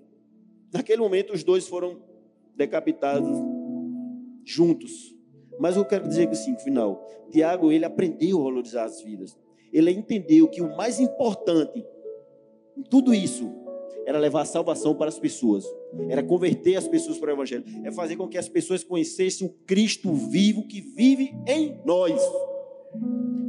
[0.73, 1.97] Naquele momento, os dois foram
[2.55, 3.37] decapitados
[4.45, 5.15] juntos.
[5.59, 9.37] Mas eu quero dizer que sim, no final, Tiago ele aprendeu a valorizar as vidas.
[9.71, 11.83] Ele entendeu que o mais importante
[12.77, 13.51] em tudo isso
[14.05, 15.63] era levar a salvação para as pessoas,
[16.09, 19.51] era converter as pessoas para o Evangelho, é fazer com que as pessoas conhecessem o
[19.67, 22.19] Cristo vivo que vive em nós,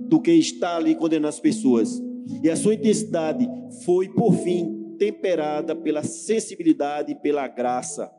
[0.06, 2.02] do que estar ali condenando as pessoas.
[2.42, 3.48] E a sua intensidade
[3.84, 8.12] foi, por fim, temperada pela sensibilidade e pela graça.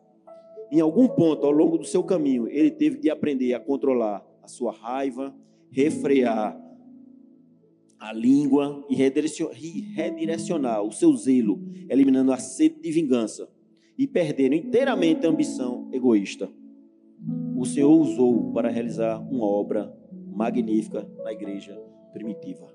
[0.72, 4.48] Em algum ponto ao longo do seu caminho, ele teve de aprender a controlar a
[4.48, 5.36] sua raiva,
[5.70, 6.58] refrear
[8.00, 13.50] a língua e redirecionar o seu zelo, eliminando a sede de vingança
[13.98, 16.50] e perdendo inteiramente a ambição egoísta.
[17.56, 19.94] O Senhor usou para realizar uma obra
[20.34, 21.78] magnífica na igreja
[22.14, 22.74] primitiva.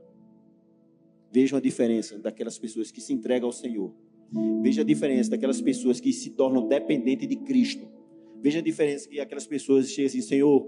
[1.32, 3.92] Vejam a diferença daquelas pessoas que se entregam ao Senhor.
[4.62, 7.86] Veja a diferença daquelas pessoas que se tornam dependentes de Cristo.
[8.42, 10.66] Veja a diferença que aquelas pessoas chegam assim, Senhor,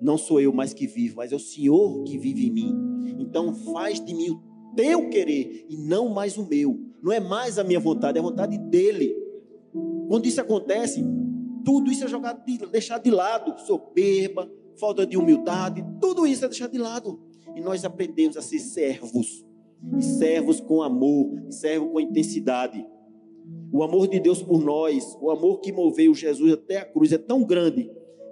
[0.00, 2.74] não sou eu mais que vivo, mas é o Senhor que vive em mim.
[3.18, 4.42] Então faz de mim o
[4.74, 6.78] teu querer e não mais o meu.
[7.02, 9.14] Não é mais a minha vontade, é a vontade dele.
[10.08, 11.04] Quando isso acontece,
[11.64, 16.72] tudo isso é jogado, deixado de lado, soberba, falta de humildade, tudo isso é deixado
[16.72, 17.20] de lado.
[17.54, 19.44] E nós aprendemos a ser servos,
[19.98, 22.86] e servos com amor, servos com intensidade.
[23.72, 27.18] O amor de Deus por nós, o amor que moveu Jesus até a cruz é
[27.18, 27.90] tão grande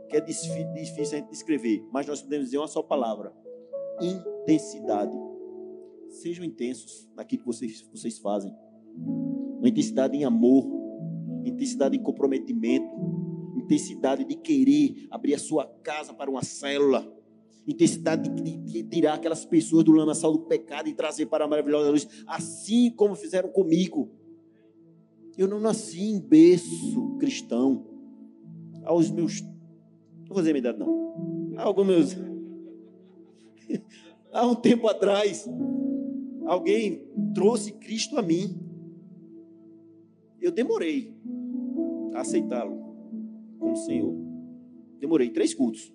[0.08, 3.32] que é difícil a gente descrever, mas nós podemos dizer uma só palavra:
[4.00, 5.16] intensidade.
[6.08, 8.54] Sejam intensos naquilo que vocês, vocês fazem.
[9.58, 10.64] Uma intensidade em amor,
[11.44, 12.86] intensidade em comprometimento,
[13.56, 17.10] intensidade de querer abrir a sua casa para uma célula,
[17.66, 21.90] intensidade de, de, tirar aquelas pessoas do lamaçal do pecado e trazer para a maravilhosa
[21.90, 24.10] luz, assim como fizeram comigo.
[25.36, 27.86] Eu não nasci em berço cristão.
[28.84, 29.40] Aos meus.
[29.40, 31.54] Não vou dizer minha idade, não.
[31.56, 32.16] Alguns meus.
[34.30, 35.48] Há um tempo atrás,
[36.44, 38.60] alguém trouxe Cristo a mim.
[40.40, 41.16] Eu demorei
[42.12, 42.76] a aceitá-lo
[43.58, 44.14] como Senhor.
[45.00, 45.94] Demorei três cultos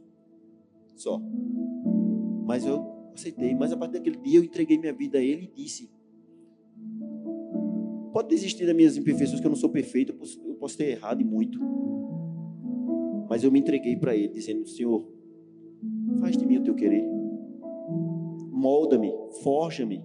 [0.95, 1.22] só.
[2.49, 2.83] Mas eu
[3.13, 3.53] aceitei.
[3.53, 5.87] Mas a partir daquele dia eu entreguei minha vida a Ele e disse:
[8.11, 10.85] Pode desistir das minhas imperfeições, que eu não sou perfeito, eu posso, eu posso ter
[10.85, 11.59] errado e muito.
[13.29, 15.07] Mas eu me entreguei para Ele, dizendo: Senhor,
[16.19, 17.07] faz de mim o teu querer.
[18.51, 20.03] Molda-me, forja-me,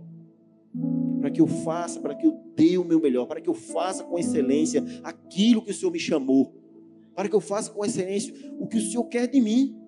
[1.20, 4.04] para que eu faça, para que eu dê o meu melhor, para que eu faça
[4.04, 6.54] com excelência aquilo que o Senhor me chamou,
[7.14, 9.83] para que eu faça com excelência o que o Senhor quer de mim.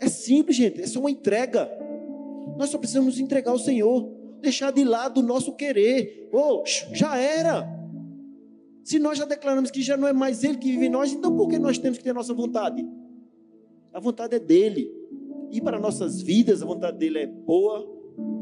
[0.00, 1.70] É simples, gente, é só uma entrega.
[2.56, 6.28] Nós só precisamos entregar ao Senhor, deixar de lado o nosso querer.
[6.32, 7.68] Oh, já era.
[8.82, 11.36] Se nós já declaramos que já não é mais Ele que vive em nós, então
[11.36, 12.84] por que nós temos que ter a nossa vontade?
[13.92, 14.90] A vontade é dele.
[15.50, 17.86] E para nossas vidas, a vontade dele é boa,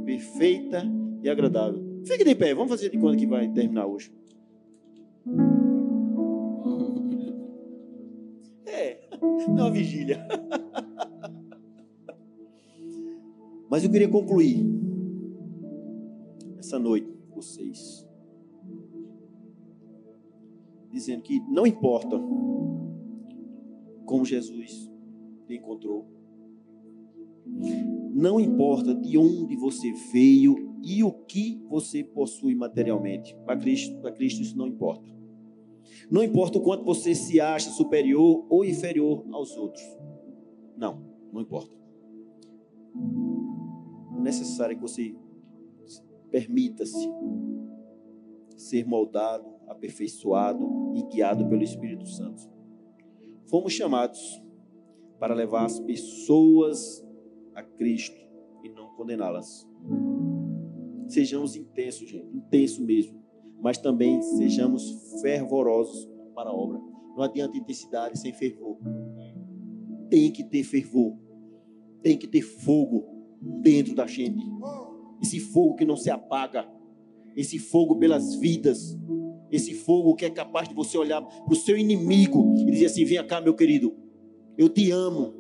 [0.04, 0.84] perfeita
[1.22, 1.82] e agradável.
[2.04, 4.12] Fique de pé, vamos fazer de conta que vai terminar hoje.
[8.70, 9.08] É,
[9.48, 10.28] não é uma vigília.
[13.68, 14.66] Mas eu queria concluir
[16.58, 18.06] essa noite vocês.
[20.90, 22.18] Dizendo que não importa
[24.06, 24.90] como Jesus
[25.46, 26.06] te encontrou.
[28.14, 33.36] Não importa de onde você veio e o que você possui materialmente.
[33.44, 35.06] Para Cristo, para Cristo isso não importa.
[36.10, 39.84] Não importa o quanto você se acha superior ou inferior aos outros.
[40.76, 41.02] Não,
[41.32, 41.77] não importa
[44.20, 45.14] necessário que você
[46.30, 47.08] permita-se
[48.56, 52.42] ser moldado, aperfeiçoado e guiado pelo Espírito Santo.
[53.46, 54.42] Fomos chamados
[55.18, 57.04] para levar as pessoas
[57.54, 58.18] a Cristo
[58.62, 59.66] e não condená-las.
[61.08, 63.18] Sejamos intensos, gente, intenso mesmo,
[63.60, 66.78] mas também sejamos fervorosos para a obra.
[67.16, 68.76] Não adianta intensidade sem fervor.
[70.10, 71.16] Tem que ter fervor,
[72.08, 73.04] tem que ter fogo
[73.62, 74.42] dentro da gente.
[75.22, 76.66] Esse fogo que não se apaga.
[77.36, 78.96] Esse fogo pelas vidas.
[79.52, 83.04] Esse fogo que é capaz de você olhar para o seu inimigo e dizer assim:
[83.04, 83.94] Vem cá, meu querido,
[84.56, 85.34] eu te amo.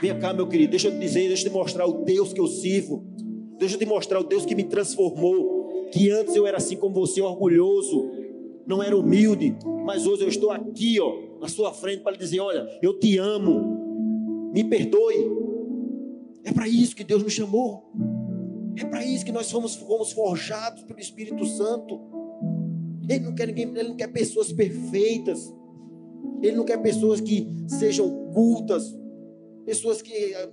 [0.00, 2.40] Vem cá, meu querido, deixa eu te dizer, deixa eu te mostrar o Deus que
[2.40, 3.04] eu sirvo.
[3.58, 5.88] Deixa eu te mostrar o Deus que me transformou.
[5.90, 8.08] Que antes eu era assim como você, orgulhoso,
[8.64, 12.38] não era humilde, mas hoje eu estou aqui, ó, na sua frente para lhe dizer:
[12.38, 13.77] Olha, eu te amo,
[14.52, 15.30] me perdoe,
[16.44, 17.92] é para isso que Deus nos chamou.
[18.76, 22.00] É para isso que nós fomos, fomos forjados pelo Espírito Santo.
[23.08, 25.52] Ele não quer ninguém, ele não quer pessoas perfeitas.
[26.40, 28.96] Ele não quer pessoas que sejam cultas,
[29.64, 30.52] pessoas que eh,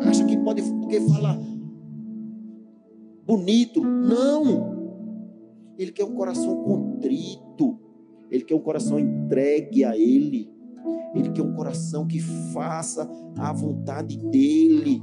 [0.00, 1.38] acham que podem porque falar
[3.26, 3.82] bonito.
[3.82, 4.74] Não.
[5.78, 7.78] Ele quer um coração contrito.
[8.30, 10.50] Ele quer um coração entregue a Ele.
[11.14, 13.08] Ele quer um coração que faça
[13.38, 15.02] a vontade dEle.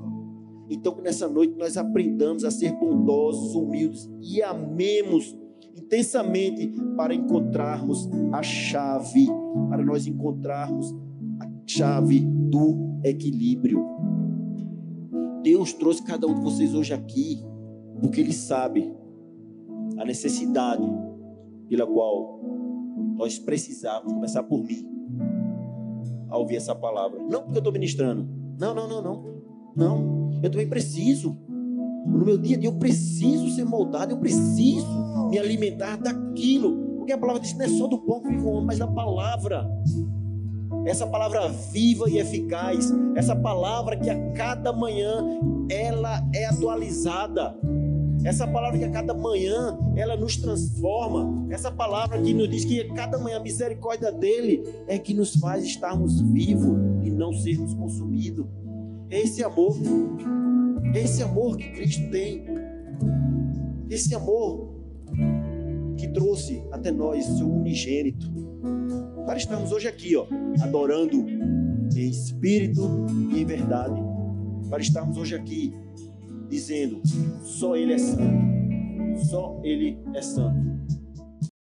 [0.70, 5.38] Então, que nessa noite nós aprendamos a ser bondosos, humildes e amemos
[5.76, 9.28] intensamente para encontrarmos a chave,
[9.70, 10.94] para nós encontrarmos
[11.40, 13.86] a chave do equilíbrio.
[15.44, 17.44] Deus trouxe cada um de vocês hoje aqui,
[18.00, 18.94] porque Ele sabe
[19.98, 20.84] a necessidade
[21.68, 22.40] pela qual
[23.16, 25.01] nós precisamos começar por mim
[26.32, 27.20] a ouvir essa palavra.
[27.20, 28.28] Não porque eu estou ministrando.
[28.58, 29.42] Não, não, não, não.
[29.76, 30.40] Não.
[30.42, 31.38] Eu também preciso.
[32.06, 34.88] No meu dia a dia eu preciso ser moldado, eu preciso
[35.30, 36.92] me alimentar daquilo.
[36.98, 38.80] Porque a palavra diz que não é só do pão que vive o homem, mas
[38.80, 39.70] da palavra.
[40.86, 45.24] Essa palavra viva e eficaz, essa palavra que a cada manhã
[45.70, 47.56] ela é atualizada.
[48.24, 51.48] Essa palavra que a cada manhã ela nos transforma.
[51.50, 55.36] Essa palavra que nos diz que a cada manhã a misericórdia dele é que nos
[55.36, 58.46] faz estarmos vivos e não sermos consumidos.
[59.10, 59.76] Esse amor,
[60.94, 62.46] esse amor que Cristo tem,
[63.90, 64.72] esse amor
[65.98, 68.32] que trouxe até nós seu unigênito,
[69.26, 70.26] para estarmos hoje aqui, ó,
[70.62, 71.26] adorando
[71.96, 72.82] em espírito
[73.34, 74.02] e em verdade,
[74.70, 75.74] para estarmos hoje aqui
[76.52, 77.02] dizendo:
[77.44, 81.01] só Ele é santo, só Ele é santo.